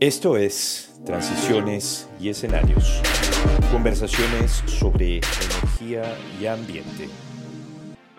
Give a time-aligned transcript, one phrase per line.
[0.00, 3.02] Esto es Transiciones y Escenarios.
[3.70, 7.06] Conversaciones sobre energía y ambiente.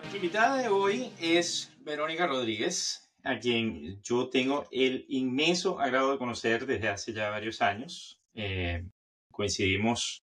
[0.08, 6.18] La invitada de hoy es Verónica Rodríguez, a quien yo tengo el inmenso agrado de
[6.18, 8.20] conocer desde hace ya varios años.
[8.32, 8.86] Eh,
[9.32, 10.22] coincidimos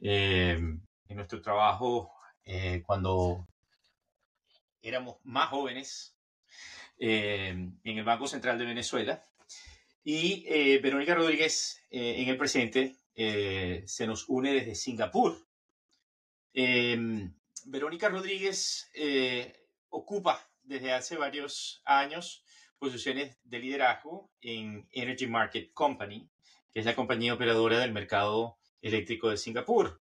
[0.00, 2.12] eh, en nuestro trabajo
[2.44, 3.48] eh, cuando
[4.80, 6.16] éramos más jóvenes
[6.96, 9.20] en el Banco Central de Venezuela
[10.04, 15.34] y eh, Verónica Rodríguez, eh, en el presente, eh, se nos une desde Singapur.
[16.52, 18.90] Em, Verónica Rodríguez
[19.88, 22.44] ocupa desde hace varios años
[22.78, 26.28] posiciones de liderazgo en Energy Market Company,
[26.70, 30.02] que es la compañía operadora del mercado eléctrico de Singapur.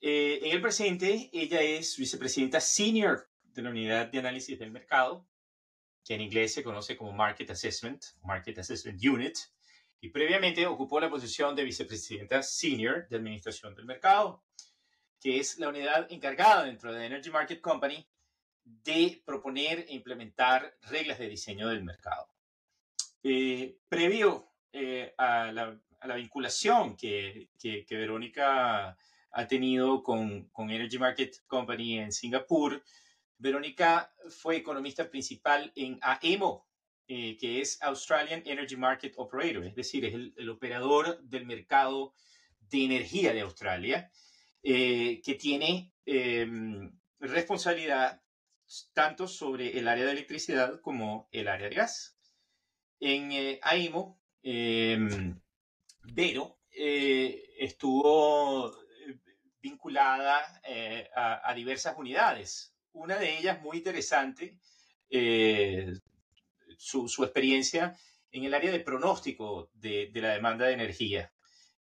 [0.00, 5.26] en el presente, ella es vicepresidenta senior de la unidad de análisis del mercado
[6.04, 9.36] que en inglés se conoce como Market Assessment, Market Assessment Unit,
[10.00, 14.42] y previamente ocupó la posición de vicepresidenta senior de Administración del Mercado,
[15.20, 18.04] que es la unidad encargada dentro de Energy Market Company
[18.64, 22.28] de proponer e implementar reglas de diseño del mercado.
[23.22, 28.98] Eh, previo eh, a, la, vinculación que, que, Verónica
[29.30, 32.82] ha tenido con, con Energy Market Company en Singapur,
[33.42, 36.68] Verónica fue economista principal en AEMO,
[37.08, 42.14] eh, que es Australian Energy Market Operator, es decir, es el, operador del mercado
[42.60, 44.12] de energía de Australia,
[44.62, 48.22] eh, que tiene em, responsabilidad
[48.92, 52.16] tanto sobre el área de electricidad como el área de gas.
[53.00, 55.40] En eh, AEMO, em,
[56.04, 58.72] Vero estuvo
[59.60, 60.60] vinculada
[61.14, 64.56] a diversas unidades una de ellas muy interesante,
[65.10, 65.92] eh,
[66.76, 67.96] su, experiencia
[68.30, 71.32] en el área de pronóstico de, la demanda de energía.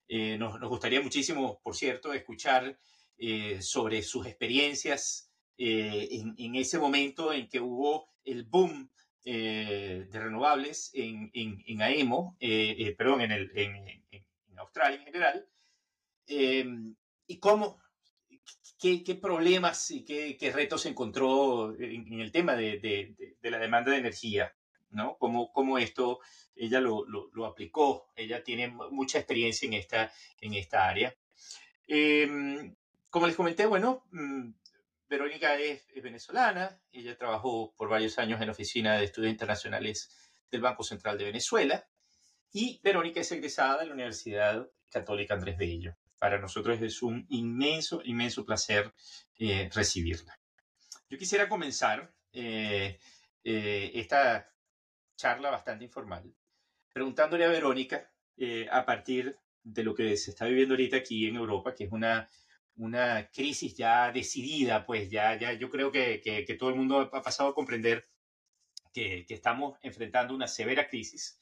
[0.07, 2.77] Eh, nos, gustaría muchísimo, por cierto, escuchar
[3.17, 8.89] eh, sobre sus experiencias en, ese momento en que hubo el boom
[9.23, 12.35] de renovables en, en, AEMO,
[12.97, 15.47] perdón, en, el, en, Australia en general,
[17.27, 17.79] y cómo
[18.81, 24.53] qué, problemas y qué, retos encontró en, el tema de, la demanda de energía,
[24.89, 25.17] ¿no?
[25.19, 26.19] Cómo, cómo esto
[26.55, 30.11] ella lo, aplicó, ella tiene mucha experiencia en esta,
[30.41, 31.15] en esta área.
[31.87, 32.75] Em,
[33.09, 34.49] como les comenté, bueno, mm,
[35.07, 40.61] Verónica es, venezolana, ella trabajó por varios años en la Oficina de Estudios Internacionales del
[40.61, 41.85] Banco Central de Venezuela
[42.51, 48.03] y Verónica es egresada de la Universidad Católica Andrés Bello para nosotros es un inmenso,
[48.05, 48.93] inmenso placer
[49.39, 50.39] eh, recibirla.
[51.09, 52.99] Yo quisiera comenzar eh,
[53.43, 54.47] eh, esta
[55.15, 56.31] charla bastante informal
[56.93, 58.07] preguntándole a Verónica
[58.71, 62.27] a partir de lo que se está viviendo ahorita aquí en Europa, que es una,
[62.75, 67.21] una crisis ya decidida, pues ya, ya yo creo que, que, todo el mundo ha
[67.21, 68.09] pasado a comprender
[68.93, 71.39] que, que estamos enfrentando una severa crisis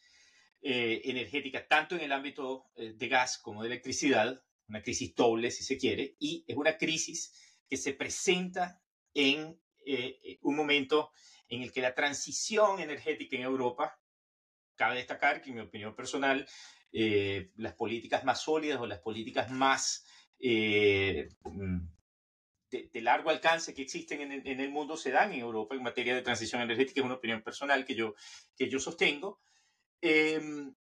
[0.62, 5.78] energética, tanto en el ámbito de gas como de electricidad, una crisis doble si se
[5.78, 7.34] quiere, y es una crisis
[7.68, 8.81] que se presenta
[9.13, 11.12] en eh, un momento
[11.50, 14.00] en el que la transición energética en Europa,
[14.75, 16.47] cabe destacar que en mi opinión personal,
[16.91, 20.06] eh, las políticas más sólidas o las políticas más
[20.40, 21.80] eh, mm,
[22.72, 26.16] de, largo alcance que existen en, en, el mundo se dan en Europa en materia
[26.16, 28.16] de transición energética, es una opinión personal que yo,
[28.56, 29.41] que yo sostengo,
[30.01, 30.74] em,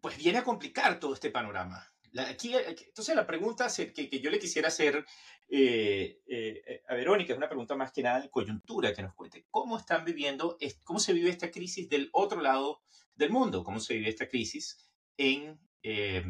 [0.00, 1.92] pues viene a complicar todo este panorama.
[2.18, 5.04] Aquí, entonces la pregunta que, que yo le quisiera hacer
[5.50, 9.46] eh, eh, a Verónica es una pregunta más que nada de coyuntura, que nos cuente
[9.50, 12.82] cómo están viviendo, cómo se vive esta crisis del otro lado
[13.14, 16.24] del mundo, cómo se vive esta crisis en eh,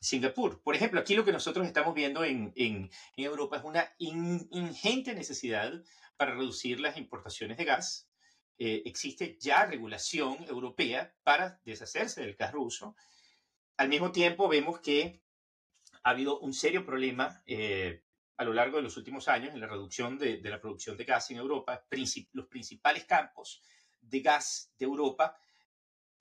[0.00, 0.62] Singapur.
[0.62, 5.14] Por ejemplo, aquí lo que nosotros estamos viendo en, en, en Europa es una ingente
[5.14, 5.72] necesidad
[6.16, 8.08] para reducir las importaciones de gas.
[8.58, 12.94] existe ya regulación europea para deshacerse del gas ruso
[13.76, 15.22] al mismo tiempo, vemos que
[16.02, 18.04] ha habido un serio problema eh,
[18.36, 21.30] a lo largo de los últimos años en la reducción de, la producción de gas
[21.30, 21.86] en Europa.
[22.32, 23.62] los principales campos
[24.00, 25.36] de gas de Europa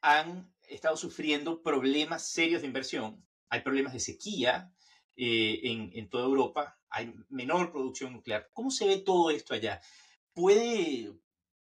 [0.02, 3.26] han estado sufriendo problemas serios de inversión.
[3.50, 4.74] Hay problemas de sequía
[5.16, 8.50] eh, en, en, toda Europa, hay menor producción nuclear.
[8.54, 9.82] ¿Cómo se ve todo esto allá?
[10.34, 11.14] ¿Puede,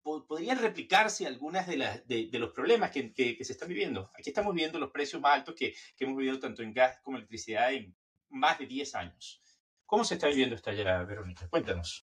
[0.05, 4.11] podrían replicarse algunas de, las, de, los problemas que, que, se están viviendo.
[4.19, 7.17] Aquí estamos viendo los precios más altos que, que, hemos vivido tanto en gas como
[7.17, 7.95] electricidad en
[8.29, 9.43] más de 10 años.
[9.87, 11.49] ¿Cómo se está viviendo esta ya, Verónica?
[11.49, 12.07] Cuéntanos.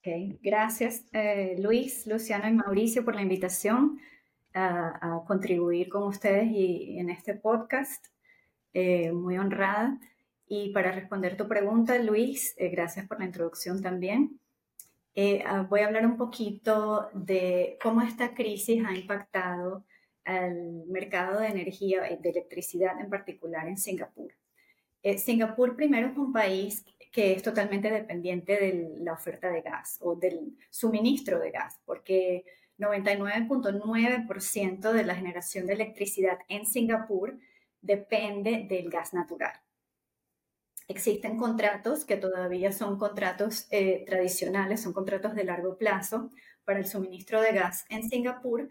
[0.00, 0.38] Okay.
[0.42, 4.00] Gracias, eh, Luis, Luciano y Mauricio, por la invitación.
[4.52, 8.06] a, contribuir con ustedes y en este podcast.
[8.72, 9.98] Eh, muy honrada.
[10.46, 14.40] Y para responder tu pregunta, Luis, eh, gracias por la introducción también.
[15.16, 19.84] Ah, voy a hablar un poquito de cómo esta crisis ha impactado
[20.24, 24.32] al mercado de energía, de electricidad en particular en Singapur.
[25.18, 30.16] Singapur primero es un país que es totalmente dependiente de la oferta de gas o
[30.16, 32.44] del suministro de gas, porque
[32.78, 37.38] 99.9% de la generación de electricidad en Singapur
[37.80, 39.52] depende del gas natural.
[40.86, 46.30] Existen contratos que todavía son contratos eh, tradicionales, son contratos de largo plazo
[46.64, 48.68] para el suministro de gas en Singapur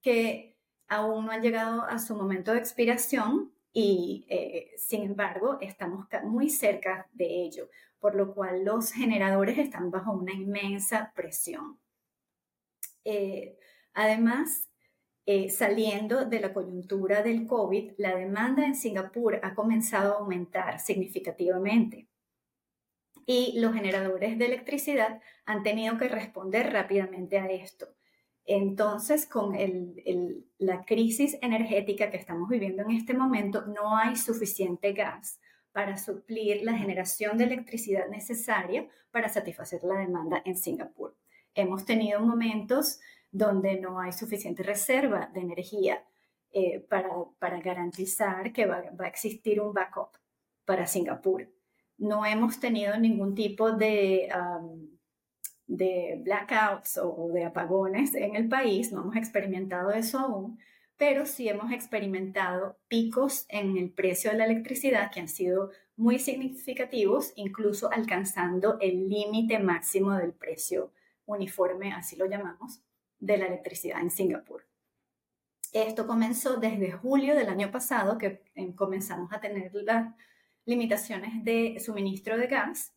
[0.00, 0.56] que
[0.88, 6.48] aún no han llegado a su momento de expiración y eh, sin embargo estamos muy
[6.48, 7.68] cerca de ello
[8.06, 11.80] por lo cual los generadores están bajo una inmensa presión.
[13.04, 13.58] Eh,
[13.94, 14.68] además,
[15.26, 20.78] eh, saliendo de la coyuntura del COVID, la demanda en Singapur ha comenzado a aumentar
[20.78, 22.08] significativamente
[23.26, 27.88] y los generadores de electricidad han tenido que responder rápidamente a esto.
[28.44, 29.56] Entonces, con
[30.58, 35.40] la crisis energética que estamos viviendo en este momento, no hay suficiente gas
[35.72, 41.16] para suplir la generación de electricidad necesaria para satisfacer la demanda en Singapur.
[41.54, 43.00] Hemos tenido momentos
[43.30, 46.04] donde no hay suficiente reserva de energía
[46.52, 50.10] eh, para, para, garantizar que va, a existir un backup
[50.64, 51.48] para Singapur.
[51.98, 54.28] No hemos tenido ningún tipo de,
[55.66, 60.58] de blackouts o de apagones en el país, no hemos experimentado eso aún,
[60.96, 66.18] pero sí hemos experimentado picos en el precio de la electricidad que han sido muy
[66.18, 70.92] significativos, incluso alcanzando el límite máximo del precio
[71.24, 72.82] uniforme, así lo llamamos,
[73.18, 74.66] de la electricidad en Singapur.
[75.72, 80.14] Esto comenzó desde julio del año pasado, que eh, comenzamos a tener las
[80.64, 82.94] limitaciones de suministro de gas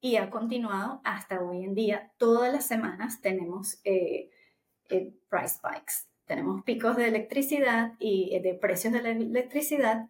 [0.00, 2.12] y ha continuado hasta hoy en día.
[2.18, 4.30] Todas las semanas tenemos eh,
[4.88, 10.08] eh, price spikes tenemos picos de electricidad y de precios de la electricidad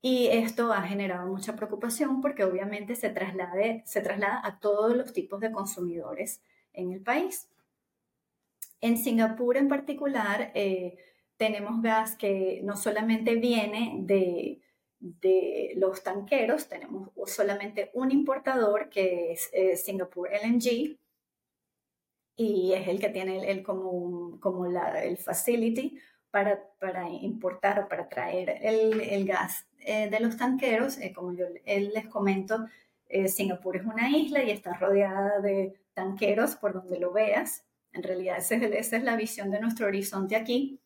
[0.00, 5.12] y esto ha generado mucha preocupación porque obviamente se, traslade, se traslada a todos los
[5.12, 6.40] tipos de consumidores
[6.72, 7.50] en el país.
[8.80, 10.96] En Singapur en particular eh,
[11.36, 14.60] tenemos gas que no solamente viene de,
[14.98, 20.98] de, los tanqueros, tenemos solamente un importador que es eh, Singapur LNG,
[22.40, 25.98] y es el que tiene el, como, como la, el facility
[26.30, 30.96] para, para importar para traer el, el gas eh, de los tanqueros.
[30.98, 32.66] Eh, como yo les comento,
[33.08, 37.64] eh, Singapur es una isla y está rodeada de tanqueros por donde lo veas.
[37.92, 40.80] En realidad esa es, esa es la visión de nuestro horizonte aquí.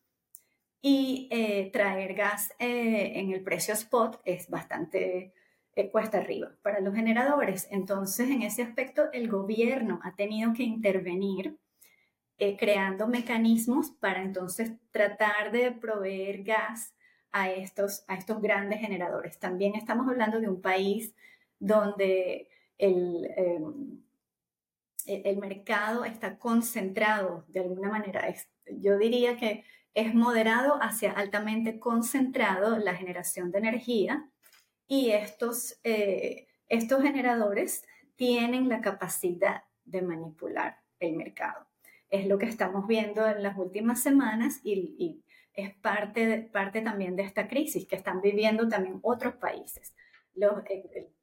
[0.81, 1.29] Y
[1.73, 5.33] traer gas en el precio spot es bastante
[5.91, 7.67] cuesta arriba para los generadores.
[7.71, 11.57] Entonces, en ese aspecto, el gobierno ha tenido que intervenir
[12.37, 16.93] eh, creando mecanismos para entonces tratar de proveer gas
[17.31, 19.39] a estos, a estos grandes generadores.
[19.39, 21.15] También estamos hablando de un país
[21.59, 24.01] donde el, em,
[25.05, 28.33] el mercado está concentrado de alguna manera.
[28.67, 34.29] yo diría que es moderado hacia altamente concentrado la generación de energía
[34.87, 37.83] y estos, eh, estos generadores
[38.15, 41.67] tienen la capacidad de manipular el mercado.
[42.09, 45.21] Es lo que estamos viendo en las últimas semanas y,
[45.53, 49.95] es parte, parte también de esta crisis que están viviendo también otros países.
[50.33, 50.63] Los,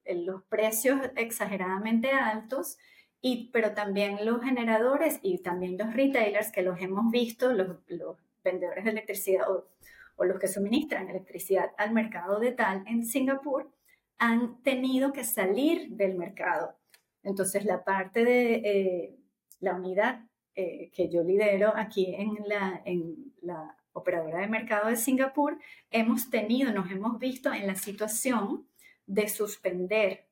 [0.06, 2.78] los precios exageradamente altos,
[3.22, 8.18] y, pero también los generadores y también los retailers que los hemos visto, los, los
[8.44, 9.68] vendedores de electricidad o
[10.16, 13.70] o los que suministran electricidad al mercado de tal en Singapur
[14.18, 16.76] han tenido que salir del mercado.
[17.22, 19.16] Entonces, la parte de eh,
[19.60, 20.24] la unidad
[20.54, 25.58] eh, que yo lidero aquí en la, en la operadora de mercado de Singapur,
[25.90, 28.68] hemos tenido, nos hemos visto en la situación
[29.06, 30.26] de suspender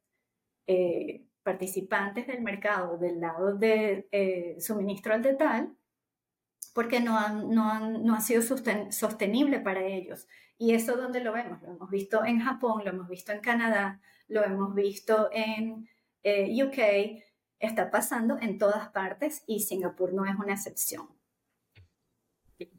[0.66, 5.76] eh, participantes del mercado del lado de suministro al detal
[6.72, 10.26] porque no, no, ha sido sostenible para ellos.
[10.58, 14.00] Y eso donde lo vemos, lo hemos visto en Japón, lo hemos visto en Canadá,
[14.28, 15.88] lo hemos visto en
[16.22, 17.22] eh, UK,
[17.58, 21.08] está pasando en todas partes y Singapur no es una excepción.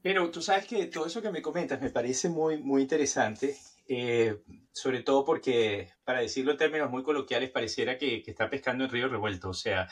[0.03, 3.58] Pero tú sabes que todo eso que me comentas me parece muy, muy interesante,
[3.88, 8.90] eh, sobre todo porque, para decirlo en términos muy coloquiales, pareciera que, está pescando en
[8.90, 9.50] río revuelto.
[9.50, 9.88] O sea,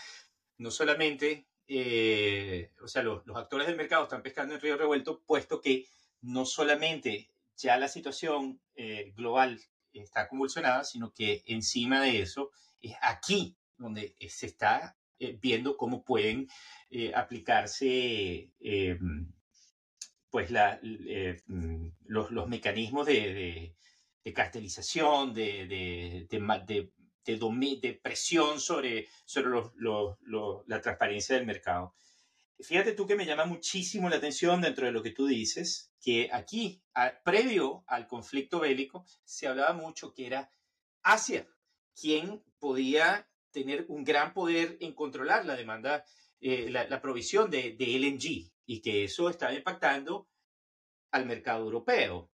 [0.58, 5.62] no solamente eh, o sea, los, actores del mercado están pescando en río revuelto, puesto
[5.62, 5.86] que
[6.22, 9.60] no solamente ya la situación eh, global
[9.94, 14.96] está convulsionada, sino que encima de eso es aquí donde se está
[15.42, 16.48] viendo cómo pueden
[17.14, 18.52] aplicarse
[20.30, 23.76] pues la, mm, los, los, mecanismos de,
[24.24, 26.90] de, cartelización, de, de, de,
[27.82, 29.50] de, presión sobre, sobre
[30.68, 31.96] la transparencia del mercado.
[32.60, 36.30] Fíjate tú que me llama muchísimo la atención dentro de lo que tú dices, que
[36.32, 36.84] aquí,
[37.24, 40.52] previo al conflicto bélico, se hablaba mucho que era
[41.02, 41.48] Asia
[42.00, 46.06] quien podía tener un gran poder en controlar la demanda,
[46.40, 50.30] eh, la, provisión de, de LNG y que eso estaba impactando
[51.10, 52.32] al mercado europeo.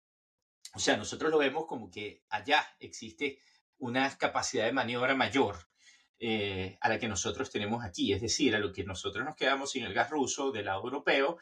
[0.73, 3.39] O sea, nosotros lo vemos como que allá existe
[3.77, 5.55] una capacidad de maniobra mayor
[6.19, 8.11] eh, a la que nosotros tenemos aquí.
[8.11, 11.37] Es decir, a lo que nosotros nos quedamos sin el gas ruso del lado europeo,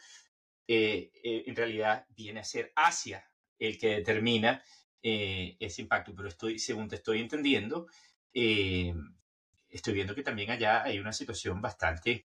[0.68, 4.64] eh, eh, en realidad viene a ser Asia el que determina
[5.02, 6.14] ese impacto.
[6.16, 7.88] Pero estoy, según te estoy entendiendo,
[8.32, 12.28] estoy viendo que también allá hay una situación bastante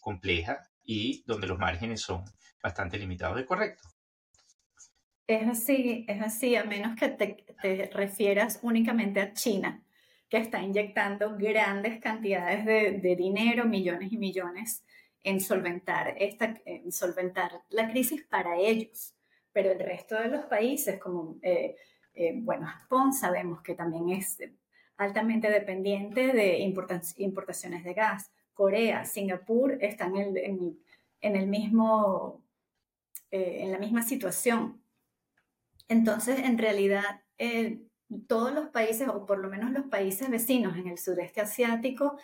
[0.00, 2.24] compleja y donde los márgenes son
[2.62, 3.38] bastante limitados.
[3.40, 3.82] ¿Es correcto?
[5.26, 9.82] Es así, es así, a menos que te, te refieras únicamente a China
[10.28, 14.84] que está inyectando grandes cantidades de, dinero, millones y millones,
[15.22, 19.14] en solventar, esta, en solventar la crisis para ellos.
[19.52, 21.76] Pero el resto de los países, como, eh,
[22.14, 24.38] eh, bueno, Japón sabemos que también es
[24.96, 28.32] altamente dependiente de importaciones de gas.
[28.56, 30.78] Corea, Singapur están en
[31.20, 32.42] el, mismo,
[33.30, 34.82] eh, en la misma situación.
[35.88, 37.22] Entonces, en realidad,
[38.26, 42.18] todos los países, o por lo menos los países vecinos en el sudeste asiático,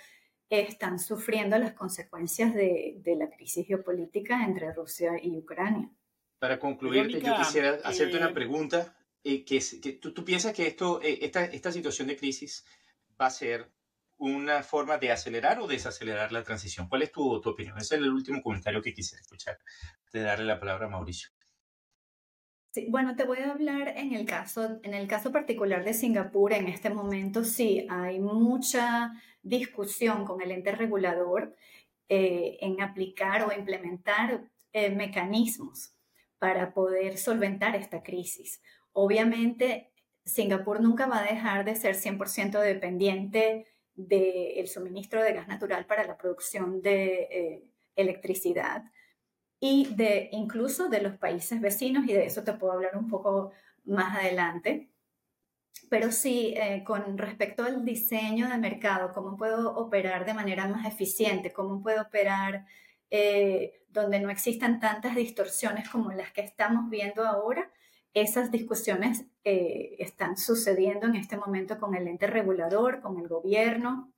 [0.48, 5.90] están sufriendo las consecuencias de, la crisis geopolítica entre Rusia y Ucrania.
[6.38, 8.96] Para concluir, yo quisiera hacerte una eh, pregunta.
[9.24, 12.64] Eh, que, que tú, piensas que esto, eh, esta, esta situación de crisis
[13.20, 13.70] va a ser
[14.22, 16.88] una forma de acelerar o desacelerar la transición?
[16.88, 17.76] ¿Cuál es tu, opinión?
[17.78, 19.58] Ese es el último comentario que quisiera escuchar,
[20.12, 21.30] de darle la palabra a Mauricio
[22.88, 26.54] bueno, te voy a hablar en el caso, en el caso particular de Singapur.
[26.54, 29.12] En este momento sí hay mucha
[29.42, 31.54] discusión con el ente regulador
[32.08, 35.94] eh, en aplicar o implementar eh, mecanismos
[36.38, 38.62] para poder solventar esta crisis.
[38.92, 39.92] Obviamente,
[40.24, 46.06] Singapur nunca va a dejar de ser 100% dependiente del suministro de gas natural para
[46.06, 47.64] la producción de eh,
[47.96, 48.84] electricidad
[49.60, 53.52] y de incluso de los países vecinos, y de eso te puedo hablar un poco
[53.84, 54.90] más adelante.
[55.88, 60.86] Pero sí, eh, con respecto al diseño de mercado, cómo puedo operar de manera más
[60.86, 62.66] eficiente, cómo puedo operar
[63.10, 67.70] eh, donde no existan tantas distorsiones como las que estamos viendo ahora,
[68.14, 74.12] esas discusiones eh, están sucediendo en este momento con el ente regulador, con el gobierno,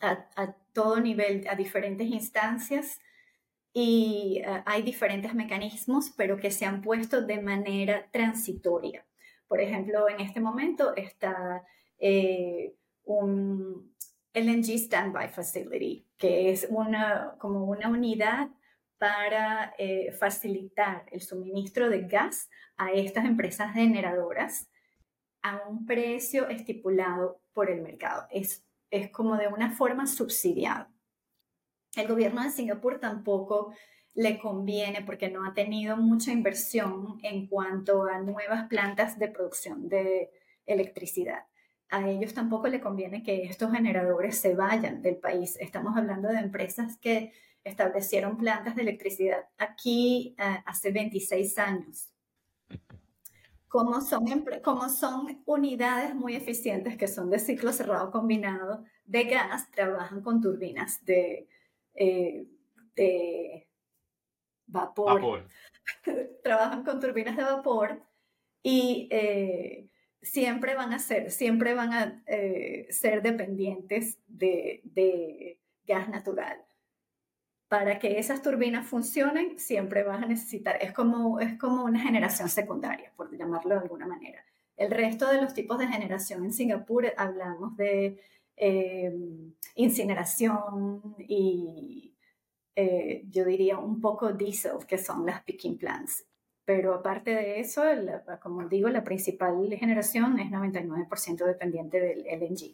[0.00, 3.00] a, todo nivel, a diferentes instancias
[3.72, 9.06] y eh, hay diferentes mecanismos, pero que se han puesto de manera transitoria.
[9.48, 11.64] Por ejemplo, en este momento está
[11.98, 13.94] eh, un
[14.32, 18.48] LNG Standby Facility, que es una, como una unidad
[19.00, 24.68] para eh, facilitar el suministro de gas a estas empresas generadoras
[25.40, 28.26] a un precio estipulado por el mercado.
[28.30, 30.92] Es, es como de una forma subsidiada.
[31.96, 33.72] El gobierno de Singapur tampoco
[34.12, 39.88] le conviene porque no ha tenido mucha inversión en cuanto a nuevas plantas de producción
[39.88, 40.30] de
[40.66, 41.46] electricidad.
[41.88, 45.56] A ellos tampoco le conviene que estos generadores se vayan del país.
[45.58, 47.32] Estamos hablando de empresas que
[47.64, 52.10] establecieron plantas de electricidad aquí eh, hace 26 años.
[53.68, 54.24] Como son,
[54.64, 60.40] como son unidades muy eficientes que son de ciclo cerrado combinado de gas, trabajan con
[60.40, 61.48] turbinas de,
[61.94, 62.46] eh,
[62.96, 63.68] de
[64.66, 65.46] vapor.
[66.42, 68.02] Trabajan con turbinas de vapor
[68.62, 69.88] y eh,
[70.22, 76.64] siempre van a ser, siempre van a eh, ser dependientes de, de, gas natural.
[77.70, 82.48] Para que esas turbinas funcionen, siempre van a necesitar, es como, es como una generación
[82.48, 84.44] secundaria, por llamarlo de alguna manera.
[84.76, 88.20] El resto de los tipos de generación en Singapur hablamos de
[88.56, 89.14] eh,
[89.76, 92.16] incineración y
[92.74, 96.26] eh, yo diría un poco diesel, que son las picking plants.
[96.64, 97.84] Pero aparte de eso,
[98.42, 102.72] como digo, la principal generación es 99% dependiente del LNG.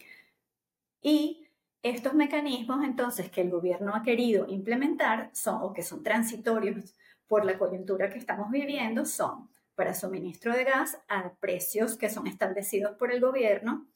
[1.03, 1.46] Y
[1.83, 7.45] estos mecanismos entonces que el gobierno ha querido implementar son o que son transitorios por
[7.45, 12.97] la coyuntura que estamos viviendo son para suministro de gas a precios que son establecidos
[12.97, 13.87] por el gobierno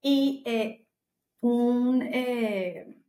[0.00, 0.86] y eh,
[1.42, 3.02] eh,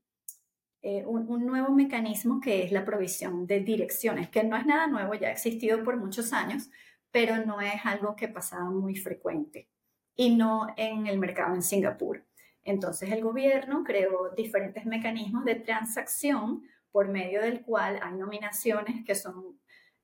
[0.82, 4.88] eh, un, un, nuevo mecanismo que es la provisión de direcciones, que no es nada
[4.88, 6.70] nuevo, ya ha existido por muchos años,
[7.12, 9.70] pero no es algo que pasaba muy frecuente
[10.16, 12.27] y no en el mercado en Singapur.
[12.68, 19.16] Entonces el gobierno creó diferentes mecanismos de transacción por medio del cual hay nominaciones que
[19.16, 19.58] son,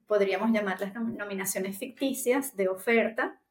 [0.08, 3.42] podríamos llamarlas nominaciones ficticias de oferta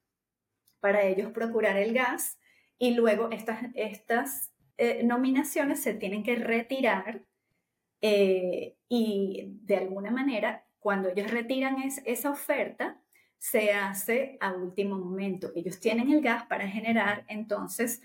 [0.81, 2.39] para ellos procurar el gas
[2.79, 7.21] y luego estas, estas eh, nominaciones se tienen que retirar
[8.01, 11.77] eh, y de alguna manera cuando ellos retiran
[12.07, 12.99] esa oferta
[13.37, 15.53] se hace a último momento.
[15.55, 18.01] Ellos tienen el gas para generar entonces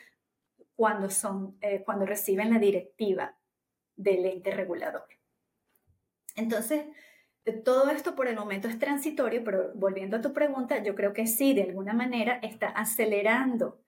[0.77, 3.36] cuando, son, eh, cuando reciben la directiva
[3.96, 5.07] del ente regulador.
[6.36, 6.86] Entonces,
[7.65, 11.25] todo esto por el momento es transitorio, pero volviendo a tu pregunta, yo creo que
[11.25, 13.81] sí, de alguna manera está acelerando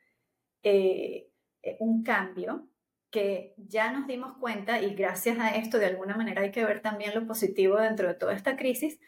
[0.64, 1.30] eh,
[1.62, 2.68] eh, un cambio
[3.12, 6.82] que ya nos dimos cuenta y gracias a esto de alguna manera hay que ver
[6.82, 9.00] también lo positivo dentro de toda esta crisis,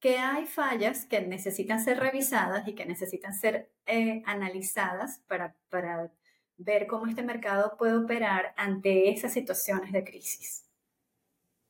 [0.00, 3.70] que hay fallas que necesitan ser revisadas y que necesitan ser
[4.24, 6.10] analizadas para, para
[6.58, 10.64] ver cómo este mercado puede operar ante esas situaciones de crisis.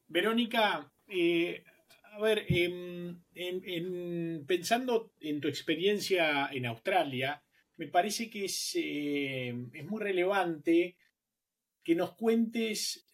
[0.08, 1.64] Verónica, eh,
[2.12, 3.20] a ver, em,
[4.46, 7.42] pensando en tu experiencia en Australia,
[7.76, 10.96] me parece que es, eh, es muy relevante
[11.82, 13.05] que nos cuentes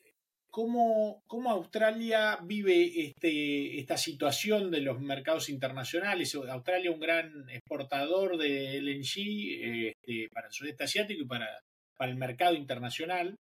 [0.53, 6.35] cómo, cómo, Australia vive este, esta situación de los mercados internacionales.
[6.35, 11.49] Australia es un gran exportador de LNG este, para el sudeste asiático y para,
[11.97, 13.35] para el mercado internacional.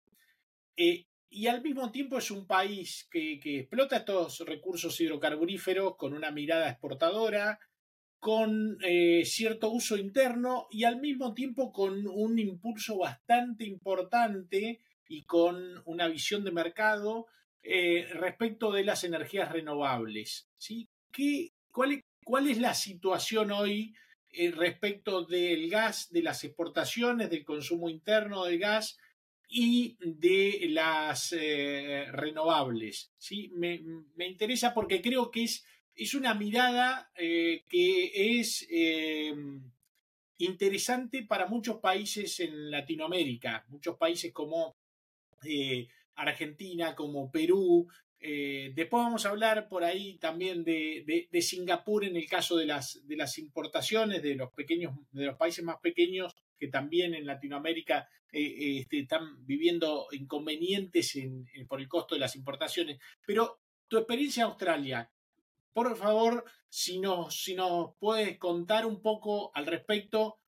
[0.77, 6.31] Eh, y al mismo tiempo es un país que, explota estos recursos hidrocarburíferos con una
[6.31, 7.59] mirada exportadora,
[8.21, 15.25] con eh, cierto uso interno y al mismo tiempo con un impulso bastante importante y
[15.25, 17.27] con una visión de mercado
[17.63, 20.49] eh, respecto de las energías renovables.
[20.57, 20.89] ¿sí?
[21.11, 23.95] ¿Qué, cuál, cuál, es la situación hoy
[24.31, 28.99] eh, respecto del gas, de las exportaciones, del consumo interno del gas
[29.49, 33.13] y de las eh, renovables?
[33.17, 33.51] ¿sí?
[33.55, 33.83] Me,
[34.15, 38.69] me, interesa porque creo que es, es una mirada que es
[40.39, 44.78] interesante para muchos países en Latinoamérica, muchos países como
[45.45, 47.89] eh, Argentina, como Perú.
[48.21, 53.39] Eh, después vamos a hablar por ahí también de, Singapur en el caso de las,
[53.39, 59.01] importaciones de los pequeños, de los países más pequeños que también en Latinoamérica eh, este,
[59.01, 61.17] están viviendo inconvenientes
[61.69, 62.99] por el costo de las importaciones.
[63.25, 65.11] Pero tu experiencia en Australia,
[65.73, 70.41] por favor, si si nos puedes contar un poco al respecto,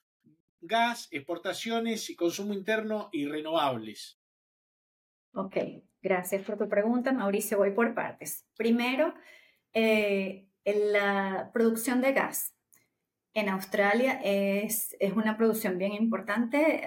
[0.61, 4.20] gas, exportaciones y consumo interno y renovables.
[5.33, 5.57] Ok,
[6.03, 7.59] gracias por tu pregunta, Mauricio.
[7.59, 8.47] Voy por partes.
[8.57, 9.15] Primero,
[9.73, 12.55] eh, la producción de gas
[13.35, 16.83] en Australia es, es una producción bien importante.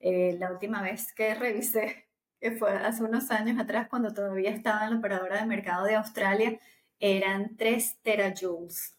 [0.00, 2.08] Eh, la última vez que revisé,
[2.40, 5.96] que fue hace unos años atrás, cuando todavía estaba en la operadora de mercado de
[5.96, 6.58] Australia,
[7.00, 8.96] eran 3 terajoules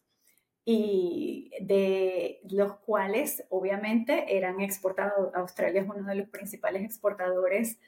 [0.65, 5.33] y de los cuales obviamente eran exportados.
[5.35, 7.79] Australia es uno de los principales exportadores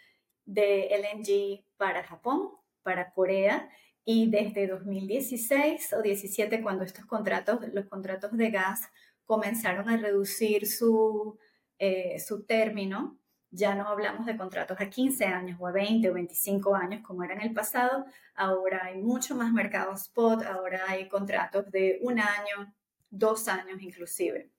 [0.48, 3.70] de LNG para Japón, para Corea,
[4.04, 8.90] y desde 2016 o 17, cuando estos contratos, los contratos de gas
[9.26, 11.38] comenzaron a reducir su,
[11.78, 13.20] eh, su término,
[13.52, 17.24] ya no hablamos de contratos a 15 años o a 20 o 25 años como
[17.24, 22.20] era en el pasado, ahora hay mucho más mercado spot, ahora hay contratos de un
[22.20, 22.74] año,
[23.10, 24.50] dos años inclusive.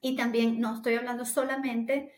[0.00, 2.12] Y también no estoy hablando solamente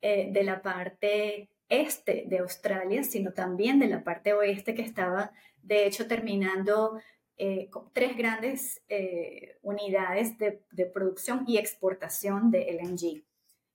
[0.00, 5.32] eh, de la parte este de Australia, sino también de la parte oeste que estaba,
[5.62, 6.98] de hecho, terminando
[7.36, 10.60] eh, con tres grandes eh, unidades de,
[10.92, 13.24] producción y exportación de LNG.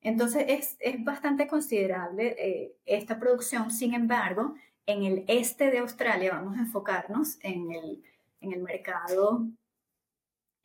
[0.02, 4.54] Entonces, es, es bastante considerable eh, esta producción, sin embargo,
[4.86, 8.04] en el este de Australia, vamos a enfocarnos en el,
[8.41, 9.45] en el mercado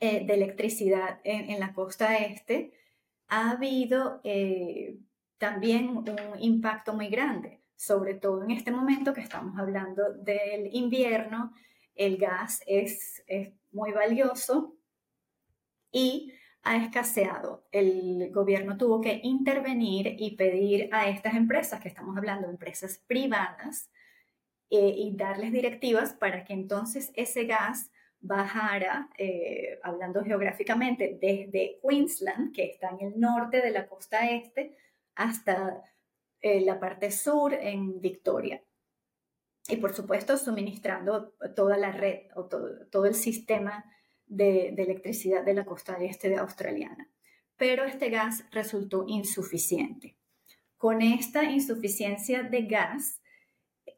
[0.00, 2.72] de electricidad en, en, la costa este,
[3.28, 4.20] ha habido
[5.38, 6.06] también un
[6.38, 11.52] impacto muy grande, sobre todo en este momento que estamos hablando del invierno,
[11.94, 14.76] el gas es, es muy valioso
[15.92, 17.66] y ha escaseado.
[17.70, 23.02] El gobierno tuvo que intervenir y pedir a estas empresas, que estamos hablando de empresas
[23.06, 23.90] privadas,
[24.70, 32.52] eh, y darles directivas para que entonces ese gas bajara, eh, hablando geográficamente, desde Queensland,
[32.54, 34.74] que está en el norte de la costa este,
[35.14, 35.82] hasta
[36.40, 38.62] eh, la parte sur en Victoria.
[39.68, 43.84] Y por supuesto, suministrando toda la red o todo, el sistema
[44.26, 47.08] de, de, electricidad de la costa este de australiana.
[47.56, 50.18] Pero este gas resultó insuficiente.
[50.76, 53.22] Con esta insuficiencia de gas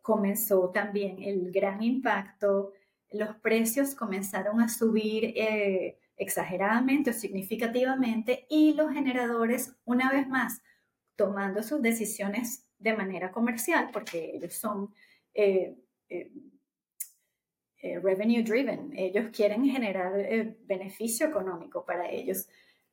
[0.03, 2.73] comenzó también el gran impacto
[3.13, 10.63] los precios comenzaron a subir eh, exageradamente o significativamente y los generadores, una vez más,
[11.17, 14.95] tomando sus decisiones de manera comercial, porque ellos son
[15.35, 15.77] eh,
[16.09, 16.31] eh,
[18.01, 20.13] revenue driven, ellos quieren generar
[20.67, 22.49] beneficio económico para ellos.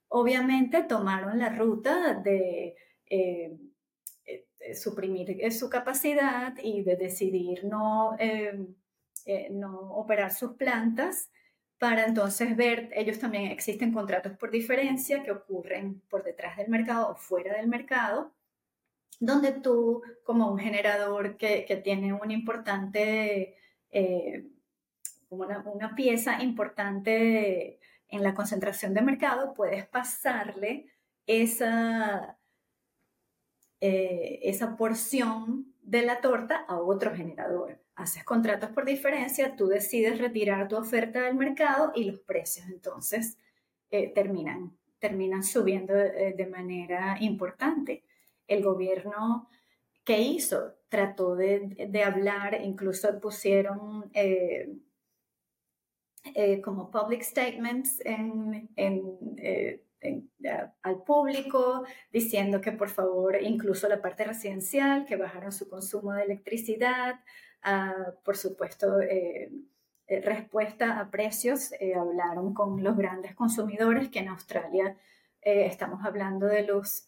[0.08, 2.76] Obviamente tomaron la ruta de
[4.76, 8.16] suprimir su capacidad y de decidir no
[9.26, 11.32] eh, no operar sus plantas
[11.84, 17.10] para entonces ver, ellos también existen contratos por diferencia que ocurren por detrás del mercado
[17.10, 18.32] o fuera del mercado,
[19.20, 23.58] donde tú como un generador que, tiene un importante,
[23.92, 24.48] eh,
[25.28, 30.88] una, una, pieza importante en la concentración de mercado, puedes pasarle
[31.28, 32.38] esa,
[33.82, 40.18] eh, esa porción de la torta a otro generador haces contratos por diferencia, tú decides
[40.18, 43.38] retirar tu oferta del mercado y los precios entonces
[43.92, 48.04] eh, terminan, terminan subiendo eh, de, manera importante.
[48.48, 49.50] El gobierno,
[50.04, 50.74] ¿qué hizo?
[50.90, 54.70] Trató de, hablar, incluso pusieron eh,
[56.64, 58.70] como public statements en,
[60.82, 66.24] al público, diciendo que por favor, incluso la parte residencial, que bajaron su consumo de
[66.24, 67.20] electricidad,
[68.24, 69.52] por supuesto, eh,
[70.08, 71.72] eh, respuesta a precios.
[71.80, 74.98] Eh, hablaron con los grandes consumidores, que en Australia
[75.46, 77.06] estamos hablando de los,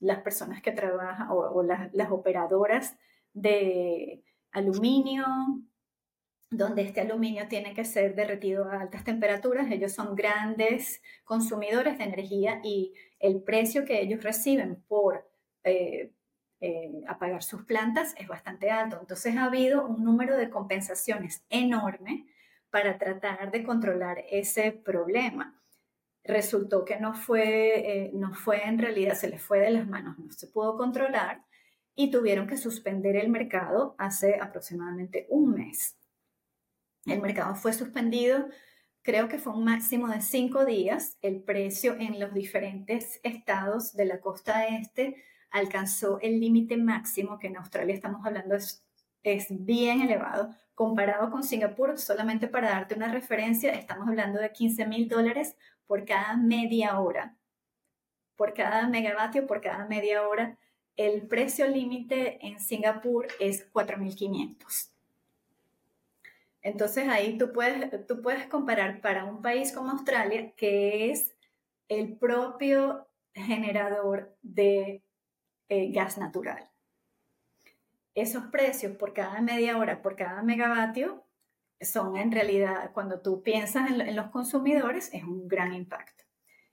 [0.00, 2.96] las personas que trabajan o, las, las operadoras
[3.34, 5.26] de aluminio,
[6.50, 9.70] donde este aluminio tiene que ser derretido a altas temperaturas.
[9.70, 15.28] Ellos son grandes consumidores de energía y el precio que ellos reciben por,
[16.66, 18.96] eh, apagar sus plantas es bastante alto.
[18.98, 22.26] Entonces ha habido un número de compensaciones enorme
[22.70, 25.60] para tratar de controlar ese problema.
[26.24, 30.18] Resultó que no fue, eh, no fue en realidad, se les fue de las manos,
[30.18, 31.44] no se pudo controlar
[31.94, 35.98] y tuvieron que suspender el mercado hace aproximadamente un mes.
[37.04, 38.48] El mercado fue suspendido,
[39.02, 41.18] creo que fue un máximo de cinco días.
[41.20, 45.22] El precio en los diferentes estados de la costa este
[45.54, 48.84] alcanzó el límite máximo, que en Australia estamos hablando es,
[49.22, 54.84] es bien elevado, comparado con Singapur, solamente para darte una referencia, estamos hablando de 15
[54.86, 57.36] mil dólares por cada media hora,
[58.34, 60.58] por cada megavatio, por cada media hora.
[60.96, 64.90] El precio límite en Singapur es 4.500.
[66.62, 71.36] Entonces ahí tú puedes, tú puedes comparar para un país como Australia, que es
[71.88, 75.03] el propio generador de
[75.68, 76.70] eh, gas natural.
[78.14, 81.24] Esos precios por cada media hora, por cada megavatio,
[81.80, 86.24] son en realidad, cuando tú piensas en, los consumidores, es un gran impacto.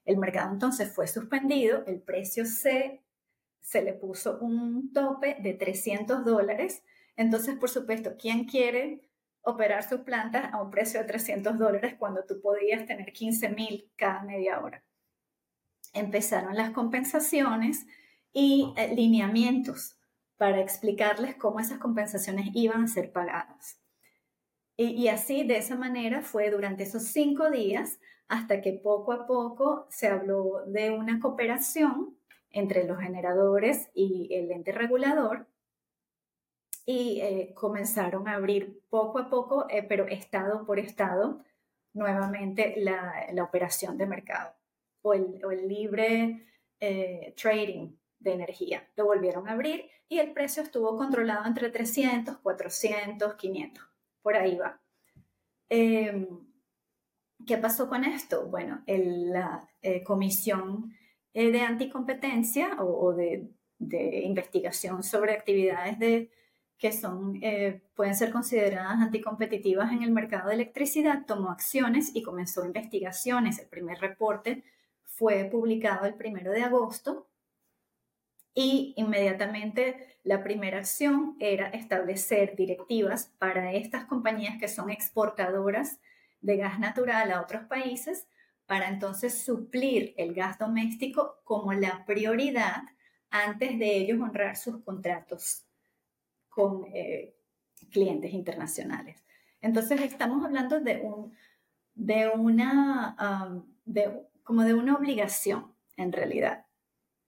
[0.06, 3.01] El mercado entonces fue suspendido, el precio se,
[3.60, 6.84] se le puso un tope de 300 dólares.
[7.15, 9.01] Entonces, por supuesto, ¿quién quiere
[9.41, 13.91] operar sus plantas a un precio de 300 dólares cuando tú podías tener 15 mil
[13.95, 14.84] cada media hora?
[15.93, 17.86] Empezaron las compensaciones
[18.34, 19.98] y eh, lineamientos
[20.38, 23.80] para explicarles cómo esas compensaciones iban a ser pagadas.
[24.78, 29.86] Y, así, de esa manera, fue durante esos cinco días hasta que poco a poco
[29.91, 32.17] se habló de una cooperación
[32.50, 35.46] entre los generadores y el ente regulador
[36.84, 41.44] y eh, comenzaron a abrir poco a poco, eh, pero estado por estado,
[41.94, 44.56] nuevamente la, operación de mercado
[45.04, 46.48] o el libre
[47.36, 48.88] trading de energía.
[48.96, 53.84] Lo volvieron a abrir y el precio estuvo controlado entre 300, 400, 500.
[54.22, 54.80] Por ahí va.
[55.70, 56.28] Em,
[57.46, 58.46] ¿Qué pasó con esto?
[58.48, 60.94] Bueno, la eh, Comisión
[61.34, 66.30] eh, de Anticompetencia o, de, investigación sobre actividades de,
[66.78, 72.22] que son, eh, pueden ser consideradas anticompetitivas en el mercado de electricidad tomó acciones y
[72.22, 73.58] comenzó investigaciones.
[73.58, 74.64] El primer reporte
[75.04, 77.31] fue publicado el primero de agosto
[78.54, 86.00] y inmediatamente la primera acción era establecer directivas para estas compañías que son exportadoras
[86.42, 88.28] de gas natural a otros países
[88.66, 92.84] para entonces suplir el gas doméstico como la prioridad
[93.30, 95.66] antes de ellos honrar sus contratos
[96.50, 97.34] con eh,
[97.90, 99.24] clientes internacionales.
[99.62, 101.34] Entonces estamos hablando de, un,
[101.96, 103.16] de una,
[104.44, 106.66] como de una obligación en realidad.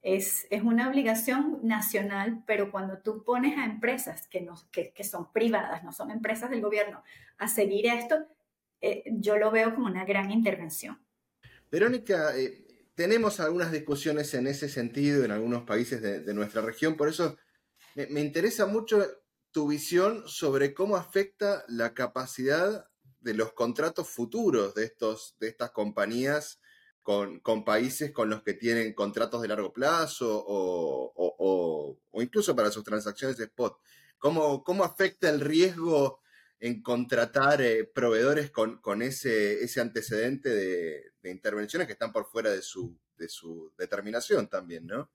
[0.03, 5.03] Es, es, una obligación nacional, pero cuando tú pones a empresas que, no, que, que
[5.03, 7.01] son privadas, no son empresas del gobierno,
[7.37, 8.27] a seguir esto,
[8.81, 10.99] eh, yo lo veo como una gran intervención.
[11.71, 17.07] Verónica, eh, tenemos algunas discusiones en ese sentido en algunos países de, nuestra región, por
[17.07, 17.37] eso
[17.95, 19.01] me, interesa mucho
[19.51, 22.85] tu visión sobre cómo afecta la capacidad
[23.21, 26.59] de los contratos futuros de, estos, de estas compañías
[27.03, 33.37] con, países con los que tienen contratos de largo plazo o, incluso para sus transacciones
[33.37, 33.77] de spot.
[34.17, 36.21] ¿Cómo, ¿Cómo, afecta el riesgo
[36.61, 42.61] en contratar eh, proveedores con, ese, ese antecedente de, intervenciones que están por fuera de
[42.61, 45.09] su, de su determinación también, ¿no?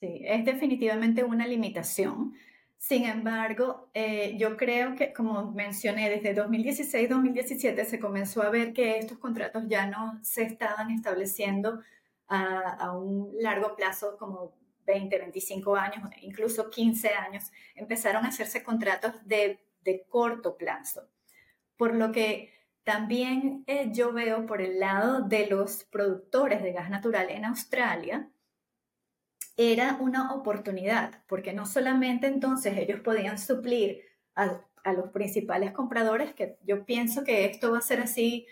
[0.00, 2.34] Sí, es definitivamente una limitación.
[2.78, 8.98] Sin embargo, eh, yo creo que, como mencioné, desde 2016-2017 se comenzó a ver que
[8.98, 11.80] estos contratos ya no se estaban estableciendo
[12.28, 14.54] a, a un largo plazo como
[14.86, 17.50] 20, 25 años, incluso 15 años.
[17.74, 21.08] Empezaron a hacerse contratos de de corto plazo.
[21.78, 22.52] Por lo que
[22.84, 28.28] también eh, yo veo por el lado de los productores de gas natural en Australia,
[29.56, 34.02] era una oportunidad, porque no solamente entonces ellos podían suplir
[34.34, 38.46] a, los principales compradores, que yo pienso que esto va a ser así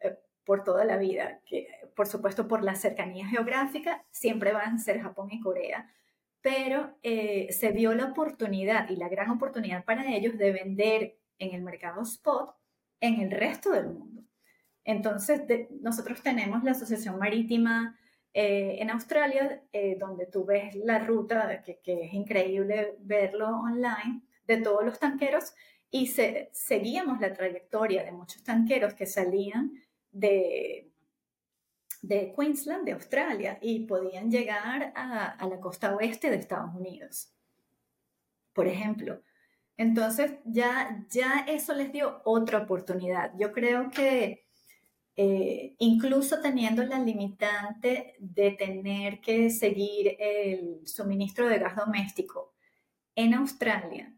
[0.00, 4.78] eh, por toda la vida, que por supuesto por la cercanía geográfica siempre van a
[4.78, 5.90] ser Japón y Corea,
[6.40, 11.54] pero eh, se vio la oportunidad y la gran oportunidad para ellos de vender en
[11.54, 12.54] el mercado spot
[13.00, 14.22] en el resto del mundo.
[14.84, 15.42] Entonces,
[15.80, 17.98] nosotros tenemos la Asociación Marítima
[18.34, 24.56] eh, en Australia, eh, donde tú ves la ruta, que, es increíble verlo online, de
[24.56, 25.52] todos los tanqueros,
[25.90, 29.72] y seguíamos la trayectoria de muchos tanqueros que salían
[30.10, 30.90] de,
[32.00, 37.34] de Queensland, de Australia, y podían llegar a, la costa oeste de Estados Unidos,
[38.54, 39.20] por ejemplo.
[39.76, 43.32] Entonces ya, ya eso les dio otra oportunidad.
[43.38, 44.41] Yo creo que
[45.16, 52.54] eh, incluso teniendo la limitante de tener que seguir el suministro de gas doméstico
[53.14, 54.14] en Australia,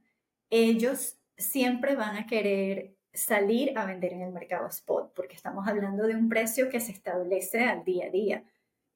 [0.51, 6.07] ellos siempre van a querer salir a vender en el mercado spot, porque estamos hablando
[6.07, 8.45] de un precio que se establece al día a día.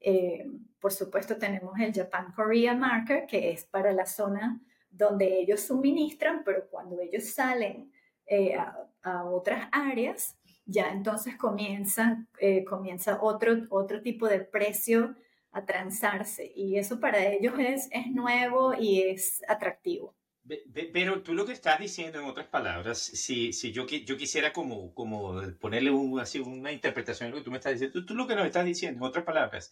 [0.01, 0.47] Eh,
[0.81, 6.43] por supuesto, tenemos el Japan Korea Marker, que es para la zona donde ellos suministran,
[6.45, 7.93] pero cuando ellos salen
[8.27, 10.38] eh, a, otras áreas,
[10.69, 15.17] ya entonces comienza, eh, comienza otro, otro tipo de precio
[15.51, 16.53] a transarse.
[16.55, 20.15] Y eso para ellos es, es nuevo y es atractivo.
[20.93, 24.95] Pero tú lo que estás diciendo, en otras palabras, si, si yo, yo quisiera como,
[24.95, 28.27] como ponerle un, así, una interpretación a lo que tú me estás diciendo, tú, lo
[28.27, 29.71] que nos estás diciendo, en otras palabras,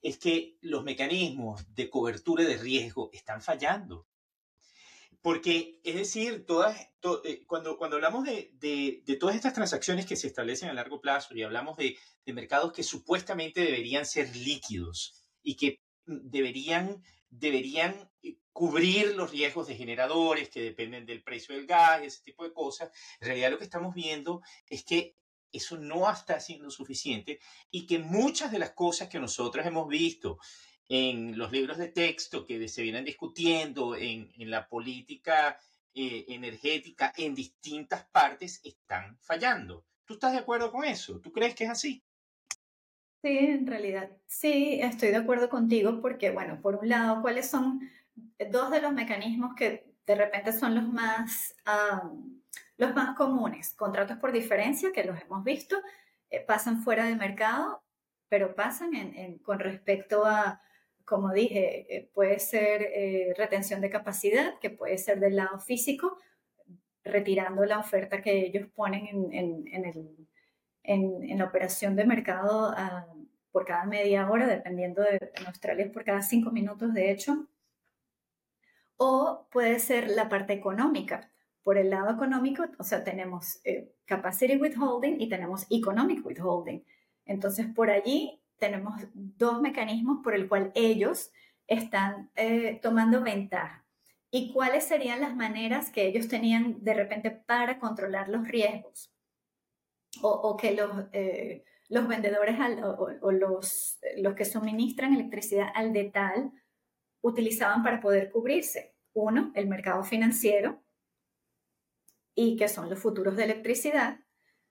[0.00, 4.06] es que los mecanismos de cobertura de riesgo están fallando.
[5.26, 6.80] Porque, es decir, todas,
[7.24, 11.34] eh, cuando, cuando hablamos de, de, todas estas transacciones que se establecen a largo plazo
[11.34, 19.16] y hablamos de, mercados que supuestamente deberían ser líquidos y que deberían, deberían eh, cubrir
[19.16, 22.92] los riesgos de generadores que dependen del precio del gas y ese tipo de cosas.
[23.18, 25.16] En realidad lo que estamos viendo es que
[25.50, 27.40] eso no está siendo suficiente
[27.72, 30.38] y que muchas de las cosas que nosotros hemos visto
[30.88, 35.58] en los libros de texto que se vienen discutiendo en, la política
[35.94, 39.84] eh, energética en distintas partes están fallando.
[40.04, 41.20] ¿Tú estás de acuerdo con eso?
[41.20, 42.02] ¿Tú crees que es así?
[43.22, 47.80] Sí, en realidad sí, estoy de acuerdo contigo porque, bueno, por un lado, ¿cuáles son
[48.50, 51.54] dos de los mecanismos que de repente son los más,
[52.76, 53.74] los más comunes.
[53.74, 55.76] Contratos por diferencia, que los hemos visto,
[56.30, 57.82] eh, pasan fuera de mercado,
[58.28, 60.60] pero pasan en, con respecto a,
[61.06, 66.18] como dije, eh, puede ser eh, retención de capacidad, que puede ser del lado físico,
[67.02, 70.28] retirando la oferta que ellos ponen en, en, el,
[70.82, 73.06] en la operación de mercado ah,
[73.52, 77.48] por cada media hora, dependiendo de en Australia por cada cinco minutos, de hecho
[78.96, 81.30] o puede ser la parte económica.
[81.62, 86.84] Por el lado económico, o sea, tenemos eh, capacity withholding y tenemos economic withholding.
[87.24, 91.30] Entonces, por allí tenemos dos mecanismos por el cual ellos
[91.66, 93.84] están eh, tomando ventaja.
[94.30, 99.12] ¿Y cuáles serían las maneras que ellos tenían de repente para controlar los riesgos?
[100.22, 102.56] o, que los, eh, los vendedores
[103.20, 106.52] o, los, los que suministran electricidad al detal
[107.20, 108.94] utilizaban para poder cubrirse.
[109.12, 110.82] Uno, el mercado financiero,
[112.34, 114.20] y que son los futuros de electricidad.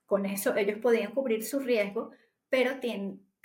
[0.05, 2.11] Con eso ellos podían cubrir su riesgo,
[2.49, 2.79] pero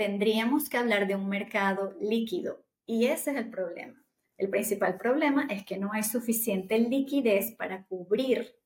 [0.01, 2.65] tendríamos que hablar de un mercado líquido.
[2.87, 4.03] Y ese es el problema.
[4.39, 8.57] El principal problema es que no hay suficiente liquidez para cubrir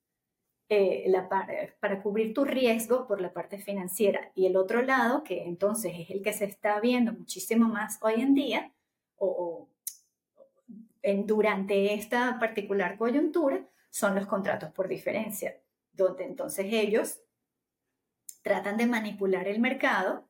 [0.68, 1.28] eh, la,
[1.80, 4.30] para cubrir tu riesgo por la parte financiera.
[4.36, 8.20] Y el otro lado, que entonces es el que se está viendo muchísimo más hoy
[8.20, 8.72] en día,
[9.16, 9.68] o,
[11.02, 15.60] durante esta particular coyuntura, son los contratos por diferencia,
[15.92, 17.22] donde entonces ellos
[18.42, 20.28] tratan de manipular el mercado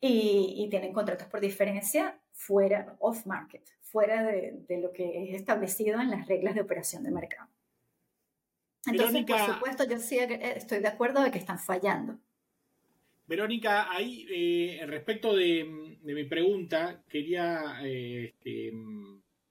[0.00, 5.34] y, y tienen contratos por diferencia fuera off market, fuera de, de lo que es
[5.34, 7.50] establecido en las reglas de operación de mercado.
[8.86, 12.18] Entonces, por supuesto, yo sí eh, estoy de acuerdo de que están fallando.
[13.26, 18.72] Verónica, ahí, eh, respecto de, mi pregunta, quería eh, este,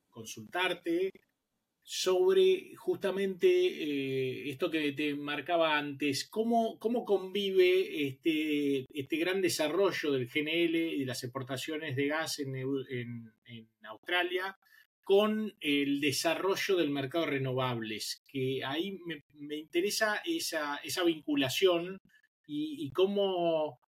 [0.10, 1.12] consultarte
[1.92, 10.28] sobre justamente esto que te marcaba antes, cómo, cómo convive este, este, gran desarrollo del
[10.28, 13.32] GNL y las exportaciones de gas en, en
[13.88, 14.56] Australia
[15.10, 22.00] con el desarrollo del mercado de renovables, que ahí me, interesa esa, esa vinculación
[22.46, 23.80] y, cómo,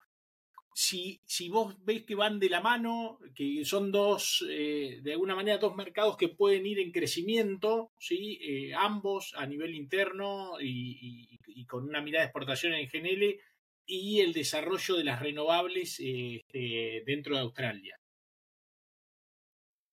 [0.73, 5.35] si, si, vos ves que van de la mano, que son dos, eh, de alguna
[5.35, 8.39] manera, dos mercados que pueden ir en crecimiento, ¿sí?
[8.43, 13.39] Eh, ambos a nivel interno y, con una mirada de exportación en GNL,
[13.87, 17.97] y el desarrollo de las renovables este, dentro de Australia.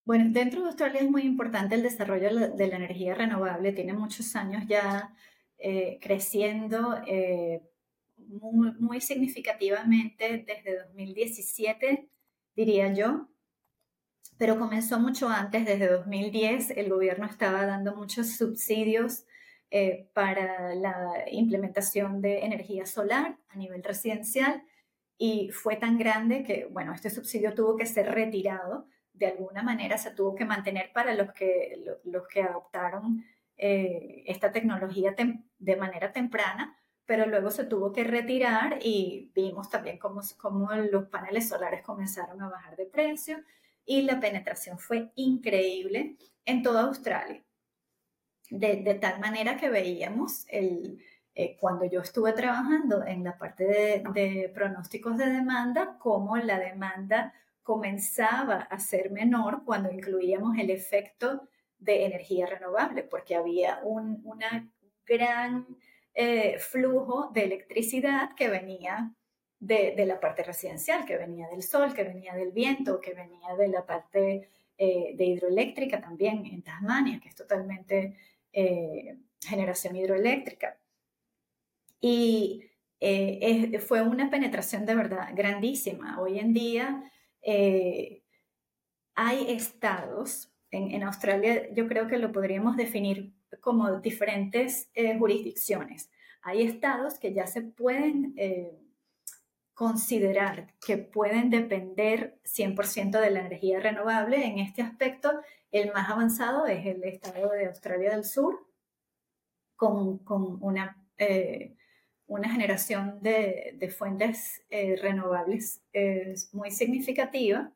[0.06, 3.74] Bueno, dentro de Australia es muy importante el desarrollo de la energía renovable.
[3.74, 5.14] Tiene muchos años ya
[5.58, 7.02] eh, creciendo
[8.28, 12.10] muy, significativamente desde 2017,
[12.56, 13.30] diría yo.
[14.38, 19.26] Pero comenzó mucho antes, desde 2010 el gobierno estaba dando muchos subsidios
[19.72, 24.64] eh, para la implementación de energía solar a nivel residencial
[25.18, 28.88] y fue tan grande que, bueno, este subsidio tuvo que ser retirado
[29.18, 33.26] de alguna manera se tuvo que mantener para los que, los que adoptaron
[33.58, 35.16] eh, esta tecnología
[35.58, 40.22] de manera temprana, pero luego se tuvo que retirar y vimos también cómo,
[40.92, 43.38] los paneles solares comenzaron a bajar de precio
[43.86, 47.42] y la penetración fue increíble en toda Australia.
[48.50, 51.02] De, tal manera que veíamos el,
[51.34, 53.66] eh, cuando yo estuve trabajando en la parte
[54.14, 61.48] de, pronósticos de demanda, cómo la demanda comenzaba a ser menor cuando incluíamos el efecto
[61.80, 64.70] de energía renovable, porque había un una
[65.06, 65.66] gran
[66.20, 69.14] eh, flujo de electricidad que venía
[69.60, 73.68] de, la parte residencial, que venía del sol, que venía del viento, que venía de
[73.68, 74.50] la parte
[74.80, 78.16] eh, de hidroeléctrica también en Tasmania, que es totalmente
[78.52, 80.80] eh, generación hidroeléctrica.
[82.02, 82.64] Y
[83.86, 86.20] fue una penetración de verdad grandísima.
[86.20, 87.04] Hoy en día
[89.14, 96.10] hay estados, en, Australia yo creo que lo podríamos definir como diferentes eh, jurisdicciones.
[96.42, 98.80] Hay estados que ya se pueden eh,
[99.74, 104.46] considerar que pueden depender 100% de la energía renovable.
[104.46, 105.32] En este aspecto,
[105.72, 108.68] el más avanzado es el estado de Australia del Sur,
[109.76, 110.98] con, con una
[112.28, 117.72] una generación de, fuentes eh, renovables es muy significativa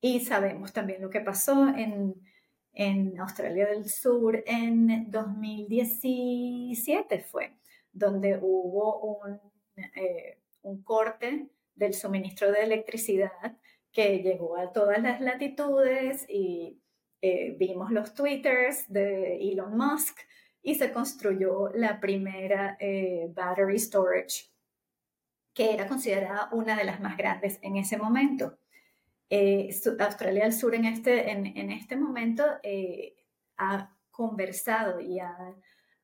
[0.00, 2.14] y sabemos también lo que pasó en,
[3.18, 7.56] Australia del Sur en 2017 fue,
[7.92, 9.40] donde hubo un,
[9.76, 13.56] eh, un corte del suministro de electricidad
[13.92, 16.80] que llegó a todas las latitudes y
[17.22, 20.18] eh, vimos los twitters de Elon Musk
[20.62, 24.50] y se construyó la primera eh, battery storage,
[25.52, 28.58] que era considerada una de las más grandes en ese momento.
[29.34, 33.16] Eh, Australia del Sur en este, en, este momento eh,
[33.56, 35.54] ha conversado y ha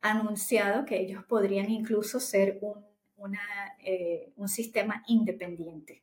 [0.01, 2.85] anunciado que ellos podrían incluso ser un,
[4.37, 6.03] un sistema independiente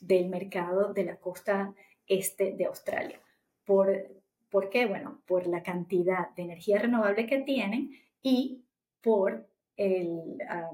[0.00, 1.74] del mercado de la costa
[2.06, 3.20] este de Australia.
[3.64, 4.16] Por
[4.50, 4.86] ¿Por qué?
[4.86, 7.90] Bueno, por la cantidad de energía renovable que tienen
[8.22, 8.64] y
[9.02, 9.48] por
[10.48, 10.70] ah,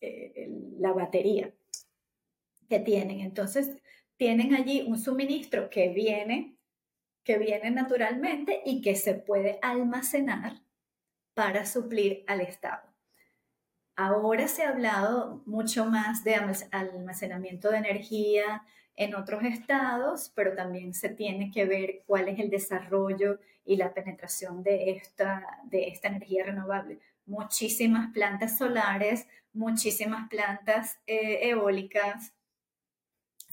[0.00, 1.52] eh, la batería
[2.68, 3.20] que tienen.
[3.20, 3.76] Entonces,
[4.16, 6.56] tienen allí un suministro que viene,
[7.24, 10.62] que viene naturalmente y que se puede almacenar
[11.34, 12.82] para suplir al Estado.
[13.96, 16.34] Ahora se ha hablado mucho más de
[16.70, 18.64] almacenamiento de energía
[18.94, 23.92] en otros estados, pero también se tiene que ver cuál es el desarrollo y la
[23.92, 27.00] penetración de esta, de esta energía renovable.
[27.26, 32.35] Muchísimas plantas solares, muchísimas plantas eh, eólicas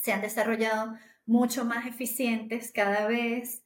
[0.03, 0.95] se han desarrollado
[1.25, 3.63] mucho más eficientes cada vez.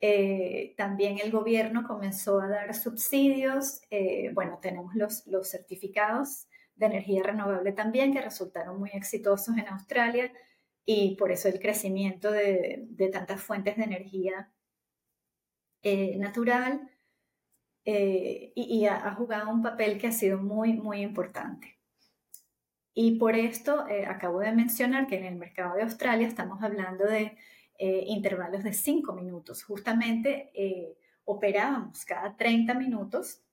[0.00, 3.80] Eh, también el gobierno comenzó a dar subsidios.
[3.90, 9.66] Eh, bueno, tenemos los, los certificados de energía renovable también que resultaron muy exitosos en
[9.68, 10.30] Australia
[10.84, 14.52] y por eso el crecimiento de, de tantas fuentes de energía
[15.82, 16.90] eh, natural
[17.84, 21.77] y, ha, jugado un papel que ha sido muy, muy importante.
[23.00, 27.36] Y por esto acabo de mencionar que en el mercado de Australia estamos hablando de
[27.78, 29.62] eh, intervalos de 5 minutos.
[29.62, 33.44] Justamente eh, operábamos cada 30 minutos,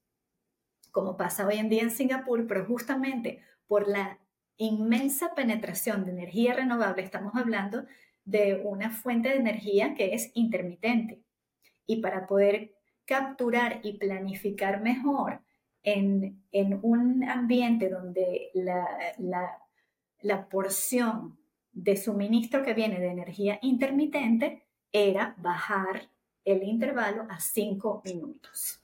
[0.89, 4.17] como pasa hoy en día en Singapur, pero justamente por la
[4.57, 7.85] inmensa penetración de energía renovable, estamos hablando
[8.23, 11.21] de una fuente de energía que es intermitente.
[11.85, 12.73] Y para poder
[13.05, 15.44] capturar y planificar mejor
[15.85, 18.85] en, en un ambiente donde la,
[19.19, 19.57] la,
[20.21, 21.37] la porción
[21.71, 26.09] de suministro que viene de energía intermitente era bajar
[26.43, 28.81] el intervalo a 5 minutos.